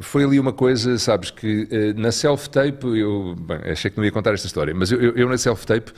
[0.00, 4.10] Foi ali uma coisa, sabes, que eh, na self-tape, eu bem, achei que não ia
[4.10, 5.92] contar esta história, mas eu, eu, eu na self-tape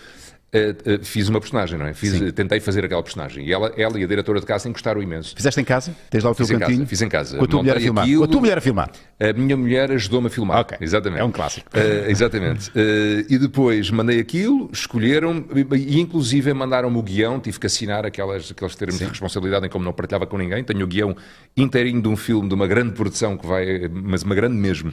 [0.56, 1.92] eh, eh, fiz uma personagem, não é?
[1.94, 2.30] Fiz, Sim.
[2.30, 3.46] tentei fazer aquela personagem.
[3.46, 5.34] E ela, ela e a diretora de casting gostaram imenso.
[5.36, 5.94] Fizeste em casa?
[6.08, 6.86] Tens lá o teu Fiz em casa, cantinho?
[6.86, 7.38] fiz em casa.
[7.38, 8.04] Com a tua mulher a filmar?
[8.04, 8.24] aquilo.
[8.24, 8.90] A tua mulher a filmar?
[9.18, 10.60] A minha mulher ajudou-me a filmar.
[10.60, 10.78] Ok.
[10.80, 11.20] Exatamente.
[11.20, 11.66] É um clássico.
[11.74, 12.70] Eh, exatamente.
[12.74, 15.44] Eh, e depois mandei aquilo, escolheram
[15.74, 19.84] e, inclusive mandaram-me o guião, tive que assinar aquelas, aqueles termos de responsabilidade em como
[19.84, 20.62] não partilhava com ninguém.
[20.64, 21.16] Tenho o guião
[21.56, 24.92] inteirinho de um filme de uma grande produção que vai, mas uma grande mesmo,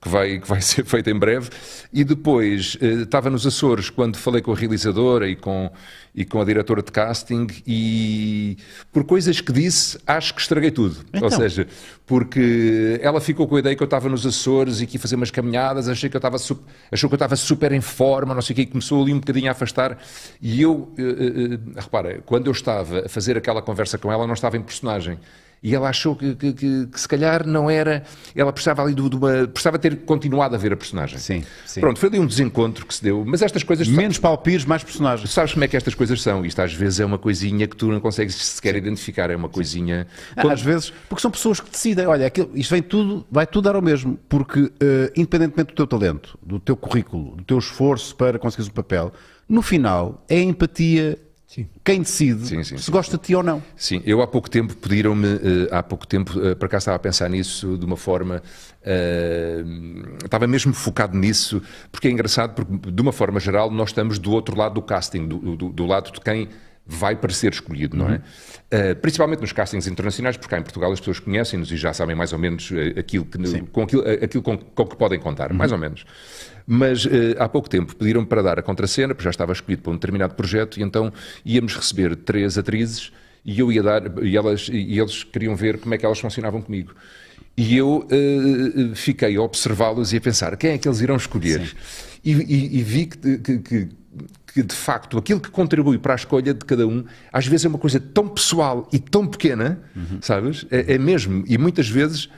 [0.00, 1.50] que vai, que vai ser feita em breve.
[1.92, 5.70] E depois eh, estava nos Açores quando falei com a realizadora e com,
[6.14, 8.56] e com a diretora de casting e
[8.92, 10.96] por coisas que disse, acho que estraguei tudo.
[11.20, 11.30] Ou Então.
[11.30, 11.66] seja,
[12.06, 15.16] porque ela ficou com a ideia que eu estava nos Açores e que ia fazer
[15.16, 18.54] umas caminhadas, achei que eu estava achou que eu estava super em forma, não sei
[18.54, 19.98] o quê, e começou ali um bocadinho a afastar.
[20.40, 24.34] E eu, eh, eh, repara, quando eu estava a fazer aquela conversa com ela, não
[24.34, 25.18] estava em personagem.
[25.62, 28.04] E ela achou que, que- que- que se calhar não era.
[28.34, 29.46] Ela precisava ali de, uma.
[29.48, 31.18] precisava ter continuado a ver a personagem.
[31.18, 31.80] Sim, sim.
[31.80, 33.24] Pronto, foi ali um desencontro que se deu.
[33.26, 33.88] Mas estas coisas.
[33.88, 35.30] Menos palpires, mais personagens.
[35.30, 36.44] Sabes como é que estas coisas são?
[36.46, 40.06] Isto às vezes é uma coisinha que tu não consegues sequer identificar, é uma coisinha.
[40.36, 43.64] Ah, Às vezes, porque são pessoas que decidem, olha, aquilo- isto vem tudo, vai tudo
[43.64, 48.14] dar ao mesmo, porque eh, independentemente do teu talento, do teu currículo, do teu esforço
[48.14, 49.12] para conseguires um papel,
[49.48, 51.18] no final é a empatia
[51.82, 53.62] quem decide Sim, sim, se sim, gosta de ti ou não.
[53.74, 56.98] Sim, eu há pouco tempo pediram-me, eh, há pouco tempo, uh, para cá estava a
[56.98, 58.42] pensar nisso de uma forma,
[58.82, 59.64] eh,
[60.24, 64.30] estava mesmo focado nisso, porque é engraçado, porque de uma forma geral nós estamos do
[64.32, 66.48] outro lado do casting, do, do- do lado de quem
[66.90, 68.22] vai para ser escolhido, não é?
[68.70, 72.16] Eh, principalmente nos castings internacionais, porque cá em Portugal as pessoas conhecem-nos e já sabem
[72.16, 73.36] mais ou menos eh, aquilo, que,
[73.70, 76.04] com aquilo, eh, aquilo com, com que podem contar, mais ou menos.
[76.66, 79.92] Mas eh, há pouco tempo pediram-me para dar a contracena, porque já estava escolhido para
[79.92, 81.12] um determinado projeto, e então
[81.44, 83.12] íamos receber três atrizes
[83.44, 86.62] e eu ia dar, e, elas, e eles queriam ver como é que elas funcionavam
[86.62, 86.92] comigo.
[87.56, 91.74] E eu eh, fiquei a observá-los e a pensar quem é que eles irão escolher.
[92.24, 93.88] E, e- e vi que, que- que-
[94.52, 97.68] que, de facto aquilo que contribui para a escolha de cada um às vezes é
[97.68, 99.80] uma coisa tão pessoal e tão pequena,
[100.20, 100.66] sabes?
[100.70, 101.44] É, é mesmo.
[101.46, 102.28] E muitas vezes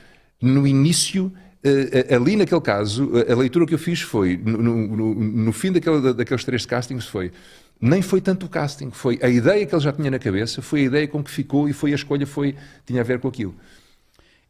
[0.41, 1.33] no início.
[1.63, 5.71] eh, ali naquele caso, a- a leitura que eu fiz foi, no, no- no- fim
[5.71, 7.31] daquele- daqueles três castings, foi
[7.79, 10.81] nem foi tanto o casting, foi a ideia que ele já tinha na cabeça, foi
[10.81, 12.55] a ideia com que ficou e foi a escolha, foi,
[12.87, 13.55] tinha a ver com aquilo.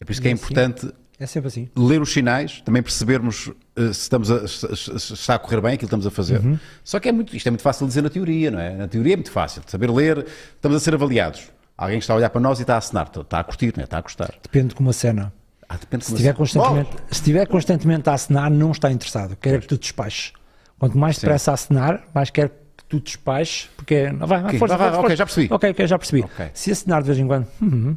[0.01, 0.89] É por isso que é importante
[1.21, 1.69] É sempre assim.
[1.77, 5.81] ler os sinais, também percebermos eh, se, estamos a, se, está a correr bem aquilo
[5.81, 6.41] que estamos a fazer.
[6.41, 6.59] Uhum.
[6.83, 8.75] Só que é muito, isto é muito fácil de dizer na teoria, não é?
[8.75, 11.51] Na teoria é muito fácil, saber ler, estamos a ser avaliados.
[11.77, 13.85] Alguém está a olhar para nós e está a assinar, está a curtir, não é?
[13.85, 14.33] está a gostar.
[14.43, 15.31] Depende de como a cena.
[15.69, 19.37] Ah, depende Se estiver constantemente, se estiver constantemente a assinar, não está interessado.
[19.37, 20.33] Quer que tu despaches.
[20.79, 24.59] Quanto mais depressa a assinar, mais quer que tu despaches, porque é- vai, vai, Ok,
[24.59, 25.17] força, vai, vai, força.
[25.17, 25.49] já percebi.
[25.53, 26.23] Ok, ok, já percebi.
[26.23, 26.51] Ok.
[26.55, 27.97] Se assinar de vez em quando, hum,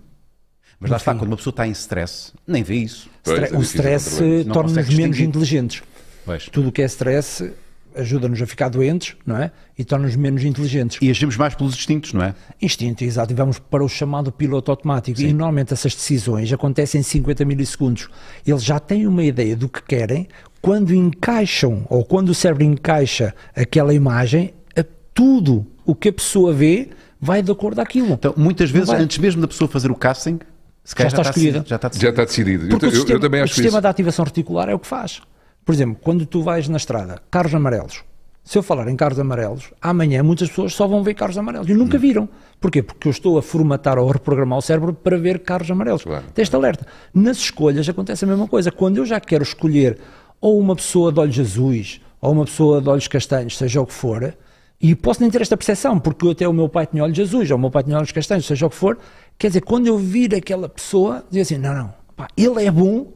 [0.79, 3.09] Mas lá está, quando uma pessoa está em stress, nem vê isso.
[3.23, 5.83] Pois, stre- é o difícil stress torna-nos menos inteligentes.
[6.25, 6.47] Pois.
[6.49, 7.51] Tudo o que é stress
[7.95, 9.51] ajuda-nos a ficar doentes, não é?
[9.77, 10.97] E torna-nos menos inteligentes.
[11.01, 12.33] E agimos mais pelos instintos, não é?
[12.61, 13.31] Instinto, exato.
[13.31, 15.21] E vamos para o chamado piloto automático.
[15.21, 18.09] E normalmente essas decisões acontecem em 50 milissegundos.
[18.45, 20.27] Eles já têm uma ideia do que querem.
[20.61, 26.51] Quando encaixam, ou quando o cérebro encaixa aquela imagem, a tudo o que a pessoa
[26.51, 26.89] vê
[27.21, 28.13] vai de acordo àquilo.
[28.13, 30.39] Então, muitas vezes, antes mesmo da pessoa fazer o casting,
[30.83, 31.59] se calhar está escolhida.
[31.59, 32.09] decidido, já está Já decidido.
[32.11, 32.63] está decidido.
[32.65, 33.81] Eu, Porque o eu- eu sistema, também o acho sistema isso.
[33.81, 35.21] de ativação reticular é o que faz.
[35.65, 38.03] Por exemplo, quando tu vais na estrada, carros amarelos.
[38.43, 41.73] Se eu falar em carros amarelos, amanhã muitas pessoas só vão ver carros amarelos e
[41.73, 41.77] Hum.
[41.77, 42.27] nunca viram.
[42.59, 42.83] Porquê?
[42.83, 46.03] Porque eu estou a formatar ou a reprogramar o cérebro para ver carros amarelos.
[46.03, 46.25] Claro.
[46.33, 46.85] Tem este alerta.
[47.13, 48.69] Nas escolhas acontece a mesma coisa.
[48.69, 49.97] Quando eu já quero escolher
[50.41, 53.93] ou uma pessoa de olhos azuis ou uma pessoa de olhos castanhos, seja o que
[53.93, 54.35] for,
[54.81, 57.55] e posso nem ter esta percepção, porque até o meu pai tinha olhos azuis ou
[57.55, 58.97] o meu pai tinha olhos castanhos, seja o que for,
[59.37, 63.07] quer dizer, quando eu vir aquela pessoa, dizer assim: não, não, pá, ele é bom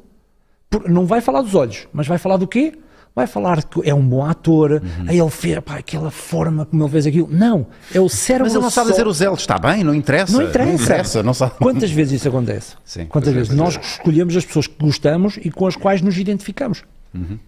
[0.69, 2.73] por- não vai falar dos olhos, mas vai falar do quê?
[3.15, 5.05] Vai falar que é um bom ator, Uhum.
[5.07, 7.27] aí ele fez pá, aquela forma como ele fez aquilo.
[7.31, 8.45] Não, é o cérebro.
[8.45, 10.33] Mas ele não sabe só- dizer os L's, está bem, não interessa.
[10.37, 10.69] Não interessa.
[10.71, 11.53] Não interessa, não sabe.
[11.57, 12.75] Quantas vezes isso acontece?
[12.85, 13.05] Sim.
[13.07, 13.55] Quantas é, vezes?
[13.55, 16.83] Nós escolhemos as pessoas que gostamos e com as quais nos identificamos.
[17.11, 17.39] Uhum.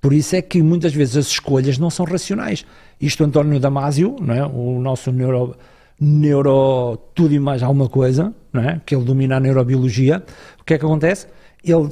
[0.00, 2.64] Por isso é que muitas vezes as escolhas não são racionais.
[2.98, 4.46] Isto António Damasio, não é?
[4.46, 5.56] o nosso neuro,
[6.00, 8.80] neuro tudo e mais alguma coisa, não é?
[8.84, 10.24] que ele domina a neurobiologia,
[10.60, 11.26] o que é que acontece?
[11.64, 11.88] Ele,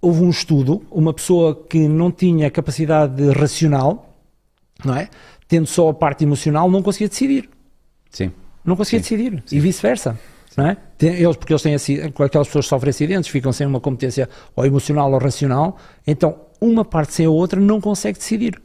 [0.00, 4.14] houve um estudo, uma pessoa que não tinha capacidade racional,
[4.84, 5.08] não é?
[5.48, 7.48] tendo só a parte emocional, não conseguia decidir
[8.10, 8.30] Sim.
[8.64, 10.18] não conseguia decidir e vice-versa.
[10.56, 10.76] Não é?
[11.00, 14.64] Eles, porque eles têm aci- aquelas pessoas que sofrem acidentes, ficam sem uma competência ou
[14.64, 15.76] emocional ou racional,
[16.06, 18.58] então uma parte sem a outra não consegue decidir.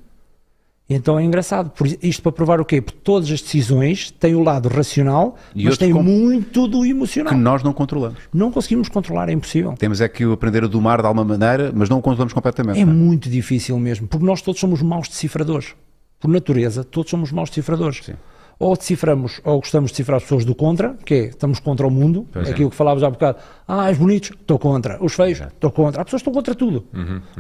[0.93, 1.71] Então é engraçado.
[2.01, 2.81] Isto para provar o quê?
[2.81, 7.33] Porque todas as decisões têm o lado racional, E mas têm muito do emocional.
[7.33, 8.19] Que nós não controlamos.
[8.33, 9.73] Não conseguimos controlar, é impossível.
[9.77, 12.77] Temos é que aprender a domar de alguma maneira, mas não o controlamos completamente.
[12.77, 12.85] É é?
[12.85, 15.75] muito difícil mesmo, porque nós todos somos maus decifradores.
[16.19, 18.01] Por natureza, todos somos maus decifradores.
[18.03, 18.13] Sim.
[18.62, 21.89] Ou deciframos, ou gostamos de decifrar as pessoas do contra, que é, estamos contra o
[21.91, 22.51] mundo, Pois é.
[22.51, 23.38] aquilo que falávamos há bocado.
[23.68, 25.03] Ah, os bonitos, estou contra.
[25.03, 26.01] Os feios, estou contra.
[26.01, 26.86] Há pessoas que estão contra tudo.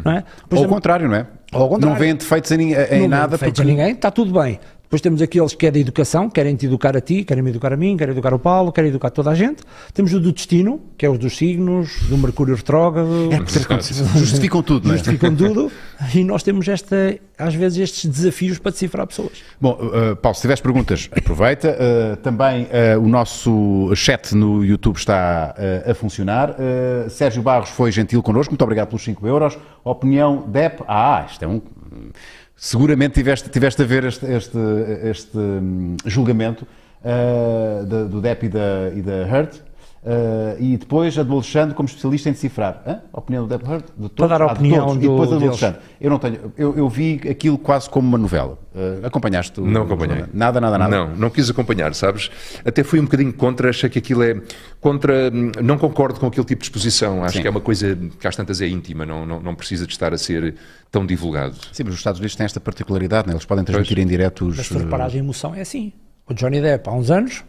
[0.03, 0.23] Não é?
[0.49, 1.27] Por Ou ao contrário, não é?
[1.51, 1.93] Ao contrário.
[1.93, 4.59] Não vêem defeitos em, em não nada feito porque a ninguém, está tudo bem.
[4.91, 7.71] Depois temos aqueles que é da educação, querem te educar a ti, querem me educar
[7.71, 9.63] a mim, querem educar o Paulo, querem educar toda a gente.
[9.93, 13.29] Temos o do destino, que é os dos signos, do Mercúrio retrógrado.
[14.17, 14.97] justificam tudo, não é?
[14.97, 15.71] justificam tudo
[16.13, 19.41] e nós temos esta, às vezes estes desafios para decifrar pessoas.
[19.61, 21.69] Bom, uh, Paulo, se tiveres perguntas, aproveita.
[21.69, 26.49] Uh, também uh, o nosso chat no YouTube está uh, a funcionar.
[26.49, 29.57] Uh, Sérgio Barros foi gentil connosco, muito obrigado pelos 5 euros.
[29.85, 30.83] Opinião DEP.
[30.85, 31.61] Ah, isto é um.
[32.63, 34.59] Seguramente tiveste, tiveste a ver este, este,
[35.09, 36.67] este hum, julgamento
[37.01, 39.63] uh, do DEP e da, e da Hurt.
[40.03, 42.81] Uh, e depois a do Alexandre como especialista em decifrar.
[42.87, 43.01] Hã?
[43.13, 43.85] A opinião do Depp Hurt?
[43.95, 44.15] De todos?
[44.15, 44.97] Para dar a Ah, opinião todos.
[44.97, 45.45] do- E depois a do.
[45.47, 45.79] Alexandre.
[46.01, 46.53] Eu não tenho.
[46.57, 48.57] Eu, eu vi aquilo quase como uma novela.
[48.73, 49.61] Uh, acompanhaste?
[49.61, 50.25] o- Não acompanhei.
[50.33, 50.89] Nada, nada, nada.
[50.97, 52.31] Não, não quis acompanhar, sabes?
[52.65, 54.41] Até fui um bocadinho contra, achei que aquilo é
[54.79, 55.29] contra.
[55.31, 57.23] hum, Não concordo com aquele tipo de exposição.
[57.23, 57.41] Acho Sim.
[57.43, 60.13] que é uma coisa que às tantas é íntima, não, não, não precisa de estar
[60.15, 60.55] a ser
[60.89, 61.55] tão divulgado.
[61.71, 63.33] Sim, mas os Estados Unidos têm esta particularidade, né?
[63.33, 64.57] eles podem transmitir em direto os.
[64.57, 65.93] Mas se reparares, a emoção é assim.
[66.27, 67.43] O Johnny Depp, há uns anos,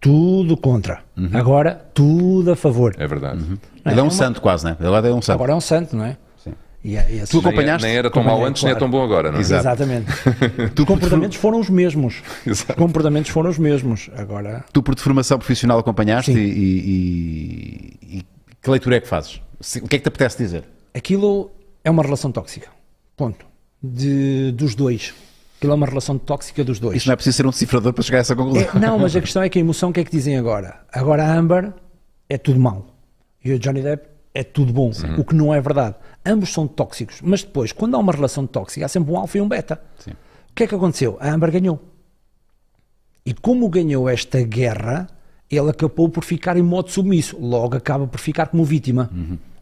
[0.00, 1.00] tudo contra.
[1.32, 2.94] Agora, tudo a favor.
[2.98, 3.44] É verdade.
[3.84, 4.76] Ele é um uma- santo quase, né?
[4.80, 5.34] Ele é um santo.
[5.34, 6.16] Agora é um santo, não é?
[6.42, 6.52] Sim.
[6.84, 7.86] E é esse- Tu Nem, acompanhaste?
[7.86, 8.84] nem era tão mal antes, nem é claro.
[8.84, 9.40] tão bom agora, não é?
[9.40, 9.62] Exato.
[9.62, 10.06] Exatamente.
[10.74, 12.22] Tu, Os comportamentos foram os mesmos.
[12.46, 12.72] Exato.
[12.72, 14.08] Os comportamentos foram os mesmos.
[14.16, 18.26] Agora, tu, por formação profissional, acompanhaste e, e- e- e
[18.62, 19.40] que leitura é que fazes?
[19.60, 20.64] Se- O que é que te apetece dizer?
[20.94, 21.50] aquilo
[21.84, 22.68] é uma relação tóxica.
[23.16, 23.44] Ponto.
[23.82, 25.12] De, dos dois.
[25.58, 26.96] Aquilo é uma relação tóxica dos dois.
[26.98, 28.62] Isso não é preciso ser um decifrador para chegar a essa conclusão.
[28.74, 30.80] É, não, mas a questão é que a emoção, o que é que dizem agora?
[30.92, 31.72] Agora a Amber
[32.28, 32.94] é tudo mau.
[33.44, 35.96] E o Johnny Depp é tudo bom, o que não é verdade.
[36.24, 39.40] Ambos são tóxicos, mas depois, quando há uma relação tóxica, há sempre um alfa e
[39.40, 39.80] um beta.
[39.98, 40.12] Sim.
[40.12, 41.16] O que é que aconteceu?
[41.20, 41.80] A Amber ganhou.
[43.26, 45.08] E como ganhou esta guerra,
[45.50, 47.36] ele acabou por ficar em modo submisso.
[47.38, 49.10] Logo acaba por ficar como vítima.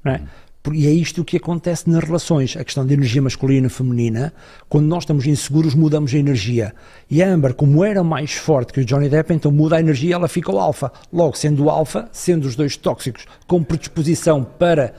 [0.04, 0.18] não é?
[0.18, 0.28] Por-
[0.74, 2.56] E é isto que acontece nas relações.
[2.56, 4.32] A questão de energia masculina e feminina.
[4.68, 6.74] Quando nós estamos inseguros, mudamos a energia.
[7.10, 10.14] E a Amber, como era mais forte que o Johnny Depp, então muda a energia
[10.14, 10.92] ela fica o alfa.
[11.12, 14.94] Logo, sendo o alfa, sendo os dois tóxicos com predisposição para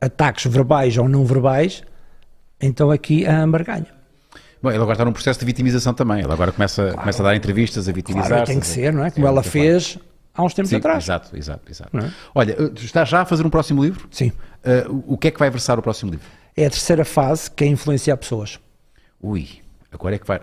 [0.00, 1.82] ataques verbais ou não verbais,
[2.60, 3.98] então aqui a Amber ganha.
[4.62, 6.20] Bom, ele agora está num processo de vitimização também.
[6.20, 8.30] Ele agora começa, começa a dar entrevistas, a vitimizar-se.
[8.30, 9.10] Claro, tem que ser, não é?
[9.10, 9.98] Como ela fez
[10.38, 11.04] há uns tempos Sim, atrás.
[11.04, 11.98] exato, exato, exato.
[11.98, 12.10] É?
[12.34, 14.06] Olha, eh, está já a fazer um próximo livro?
[14.10, 14.32] Sim.
[14.64, 16.26] Eh, o que é que vai versar o próximo livro?
[16.56, 18.58] É a terceira fase que é influenciar pessoas.
[19.20, 19.48] Ui,
[19.92, 20.40] agora é que vai.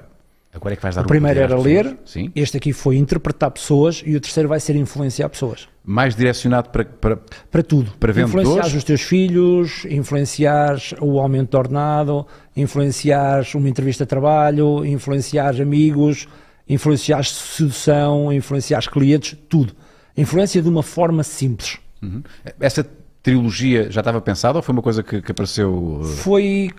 [0.53, 1.97] Agora é que vais dar O primeiro poder era ler.
[2.05, 2.31] Sim.
[2.33, 5.67] este aqui foi interpretar pessoas e o terceiro vai ser influenciar pessoas.
[5.83, 7.17] Mais direcionado para, para,
[7.51, 7.91] Para tudo.
[7.99, 8.47] Para vendedores?
[8.47, 12.25] Influenciar os teus filhos, influenciar o aumento de ordenado,
[12.55, 16.25] influenciar uma entrevista de trabalho, influenciar amigos,
[16.67, 19.75] influenciar sedução, influenciar clientes, tudo.
[20.17, 21.77] Influência de uma forma simples.
[22.01, 22.21] Uhum.
[22.59, 22.85] Essa
[23.21, 26.01] trilogia já estava pensada ou foi uma coisa que, que apareceu?
[26.03, 26.69] eh, Foi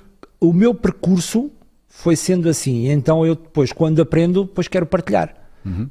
[0.41, 1.51] o meu percurso
[1.89, 2.89] foi sendo assim.
[2.91, 5.34] Então eu depois, quando aprendo, depois quero partilhar.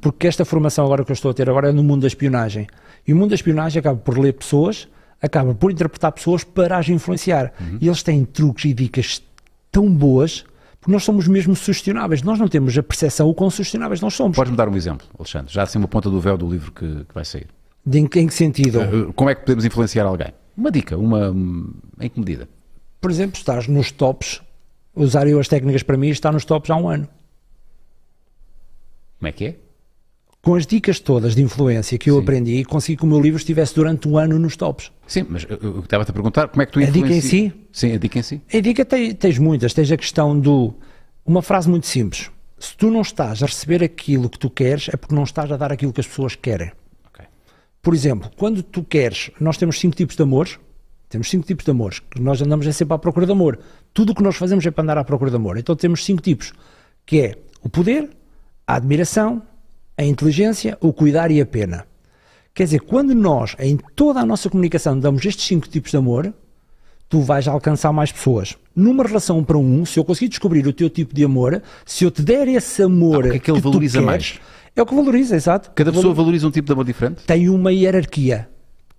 [0.00, 2.66] Porque esta formação agora que eu estou a ter agora é no mundo da espionagem.
[3.06, 4.88] E o mundo da espionagem acaba por ler pessoas,
[5.20, 7.52] acaba por interpretar pessoas para as influenciar.
[7.78, 9.22] E eles têm truques e dicas
[9.70, 10.46] tão boas,
[10.80, 12.22] porque nós somos mesmo sugestionáveis.
[12.22, 14.36] Nós não temos a percepção o quão sugestionáveis nós somos.
[14.36, 15.52] Podes-me dar um exemplo, Alexandre?
[15.52, 17.48] Já assim uma ponta do véu do livro que, que vai sair.
[17.84, 18.80] De em, em que sentido?
[18.80, 20.32] Eh, Como é que podemos influenciar alguém?
[20.56, 21.34] Uma dica, uma.
[22.00, 22.48] Em que medida?
[23.00, 24.40] Por exemplo, estás nos tops,
[24.94, 27.08] usar eu as técnicas para mim, está nos tops há um ano.
[29.18, 29.56] Como é que é?
[30.46, 32.22] Com as dicas todas de influência que eu Sim.
[32.22, 34.92] aprendi, consegui que o meu livro estivesse durante um ano nos tops.
[35.04, 37.52] Sim, mas eu- estava-te a perguntar como é que tu A dica em influencias- si?
[37.72, 38.40] Sim, a dica em si.
[38.54, 40.72] A dica tem, tens muitas, tens a questão do.
[41.26, 42.30] Uma frase muito simples.
[42.60, 45.56] Se tu não estás a receber aquilo que tu queres, é porque não estás a
[45.56, 46.70] dar aquilo que as pessoas querem.
[47.12, 47.24] Ok.
[47.82, 50.60] Por exemplo, quando tu queres, nós temos cinco tipos de amores.
[51.08, 53.58] Temos cinco tipos de amores, que nós andamos é sempre à procura de amor.
[53.92, 55.58] Tudo o que nós fazemos é para andar à procura de amor.
[55.58, 56.52] Então temos cinco tipos,
[57.04, 58.10] que é o poder,
[58.64, 59.42] a admiração,
[59.96, 61.86] a inteligência, o cuidar e a pena.
[62.54, 66.32] Quer dizer, quando nós, em toda a nossa comunicação, damos estes cinco tipos de amor,
[67.08, 68.56] tu vais alcançar mais pessoas.
[68.74, 72.04] Numa relação um para um, se eu conseguir descobrir o teu tipo de amor, se
[72.04, 74.40] eu te der esse amor Ah, que é que tu valoriza queres, mais?
[74.74, 75.70] É o que valoriza, exato.
[75.74, 77.22] Cada pessoa Valor- valoriza um tipo de amor diferente?
[77.26, 78.48] tem uma hierarquia.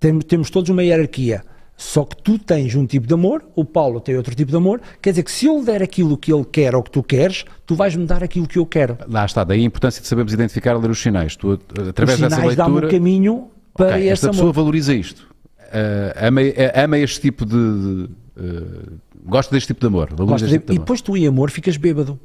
[0.00, 1.42] Tem- temos todos uma hierarquia.
[1.80, 4.80] Só que tu tens um tipo de amor, o Paulo tem outro tipo de amor.
[5.00, 7.44] Quer dizer que se eu lhe der aquilo que ele quer ou que tu queres,
[7.64, 8.98] tu vais-me dar aquilo que eu quero.
[9.08, 11.36] Lá está, daí a importância de sabermos identificar e ler os sinais.
[11.36, 11.52] Tu,
[11.88, 12.86] através Os dessa sinais dá-me leitura.
[12.88, 14.34] um caminho para Ok, esse esta amor.
[14.34, 15.28] pessoa valoriza isto.
[15.72, 16.40] Ah, ama,
[16.74, 17.54] ama este tipo de.
[17.54, 18.92] de, ah,
[19.24, 20.12] gosta deste tipo de amor.
[20.14, 22.18] Gosta de- tipo de E depois tu em amor ficas bêbado.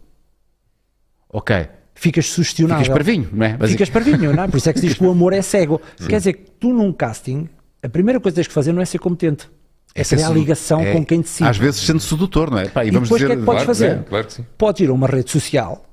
[1.30, 1.68] Ok.
[1.96, 2.84] Ficas sugestionável.
[2.86, 3.68] Ficas parvinho, não é?
[3.68, 4.48] Ficas parvinho, não é?
[4.48, 5.80] Por isso é que se diz que o amor é cego.
[6.10, 7.48] Quer dizer que tu num casting,
[7.84, 9.50] a primeira coisa que tens que fazer não é ser competente.
[9.96, 11.48] É criar sedu- ligação é, com quem decide.
[11.50, 12.68] Às vezes sendo sedutor, não é?
[12.68, 13.90] Pá, e, E vamos depois o que é que podes Claro, fazer?
[13.92, 14.42] é, claro que.
[14.58, 15.86] Podes ir a uma rede social,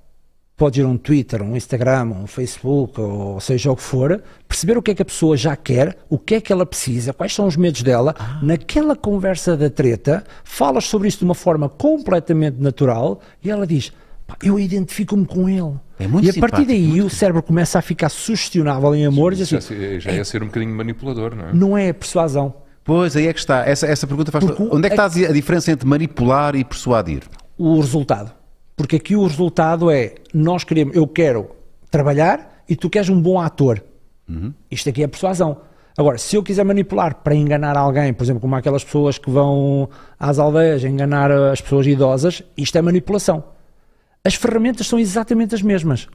[0.56, 4.78] podes ir a um Twitter, um Instagram, um Facebook, ou seja o que for, perceber
[4.78, 7.34] o que é que a pessoa já quer, o que é que ela precisa, quais
[7.34, 8.14] são os medos dela.
[8.18, 8.38] Ah.
[8.42, 13.92] Naquela conversa da treta, falas sobre isso de uma forma completamente natural e ela diz:
[14.26, 15.74] "Pá, Eu identifico-me com ele.
[16.00, 19.04] É muito e a partir simpático, daí muito o cérebro começa a ficar sugestionável em
[19.06, 21.52] amor e diz Já, assim, se- já é ser um bocadinho manipulador, não é?
[21.52, 22.54] não é persuasão.
[22.82, 23.64] Pois, aí é que está.
[23.68, 24.44] Essa, essa pergunta faz.
[24.44, 27.22] Porque Onde é que está a diferença entre manipular e persuadir?
[27.58, 28.32] o resultado.
[28.74, 31.50] Porque aqui o resultado é nós queremos, eu quero
[31.90, 33.82] trabalhar e tu queres um bom ator.
[34.70, 35.58] Isto aqui é persuasão.
[35.98, 39.88] Agora, se eu quiser manipular para enganar alguém, por exemplo, como aquelas pessoas que vão
[40.18, 43.44] às aldeias enganar as pessoas idosas, isto é manipulação.
[44.24, 46.06] As ferramentas são exatamente as mesmas.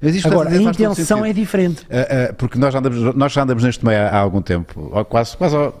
[0.00, 1.86] Mas isto Agora, a faz- faz intenção é diferente.
[1.90, 5.04] Ah, ah, porque nós já, andamos, nós já andamos neste meio há, há algum tempo,
[5.08, 5.78] quase, quase, ao,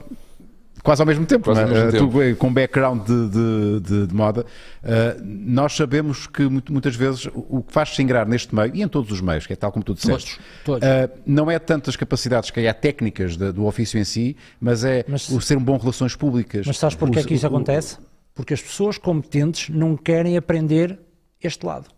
[0.82, 1.62] quase ao mesmo tempo, é?
[1.62, 2.08] ao mesmo Ah, tempo.
[2.10, 4.44] tu, eh, com background de, de- de- de moda,
[4.82, 8.82] ah, nós sabemos que muito- muitas vezes o o que faz-se ingrar neste meio, e
[8.82, 10.88] em todos os meios, que é tal como tu disseste, Todos, todos.
[10.88, 14.84] ah, não é tanto as capacidades que há técnicas de- do ofício em si, mas
[14.84, 16.66] é Mas- o ser um bom relações públicas.
[16.66, 17.96] Mas sabes porquê O- é que isso o- acontece?
[18.34, 20.98] Porque as pessoas competentes não querem aprender
[21.46, 21.88] este lado.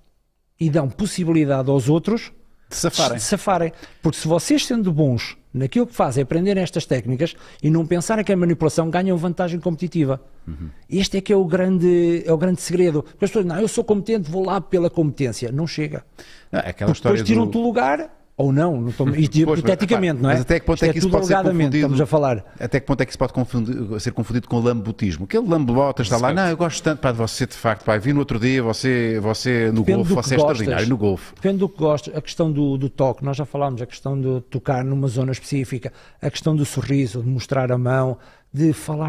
[0.58, 2.32] E dão possibilidade aos outros
[2.68, 3.16] De safarem.
[3.18, 3.72] de safarem.
[4.02, 8.32] Porque se vocês, sendo bons naquilo que fazem, aprenderem estas técnicas e não pensarem que
[8.32, 10.20] é manipulação, ganham vantagem competitiva.
[10.46, 10.70] Uhum.
[10.88, 13.02] Este é que é o grande, é o grande segredo.
[13.02, 15.50] Porque as pessoas, não, eu sou competente, vou lá pela competência.
[15.52, 16.04] Não chega.
[16.52, 17.60] Ah, aquela Porque depois tiram-te do...
[17.60, 20.34] o lugar Ou não, não estou, isto Pois, hipoteticamente, não é?
[20.34, 21.76] mas até que ponto Isto é que isso pode ser confundido?
[21.76, 22.44] Estamos a falar.
[22.60, 25.24] Até que ponto é que isso pode confundir- ser confundido com lambutismo?
[25.24, 28.12] Aquele lambebota está lá, não, eu gosto tanto pá, de você, de facto, pá, vi
[28.12, 30.36] no outro dia, você, você no Depende golfe, você é gostas.
[30.60, 31.34] extraordinário no golfe.
[31.34, 32.14] Depende do que gostas.
[32.14, 35.90] A questão do, do toque, nós já falámos, a questão de tocar numa zona específica,
[36.20, 38.18] a questão do sorriso, de mostrar a mão,
[38.52, 39.04] de falar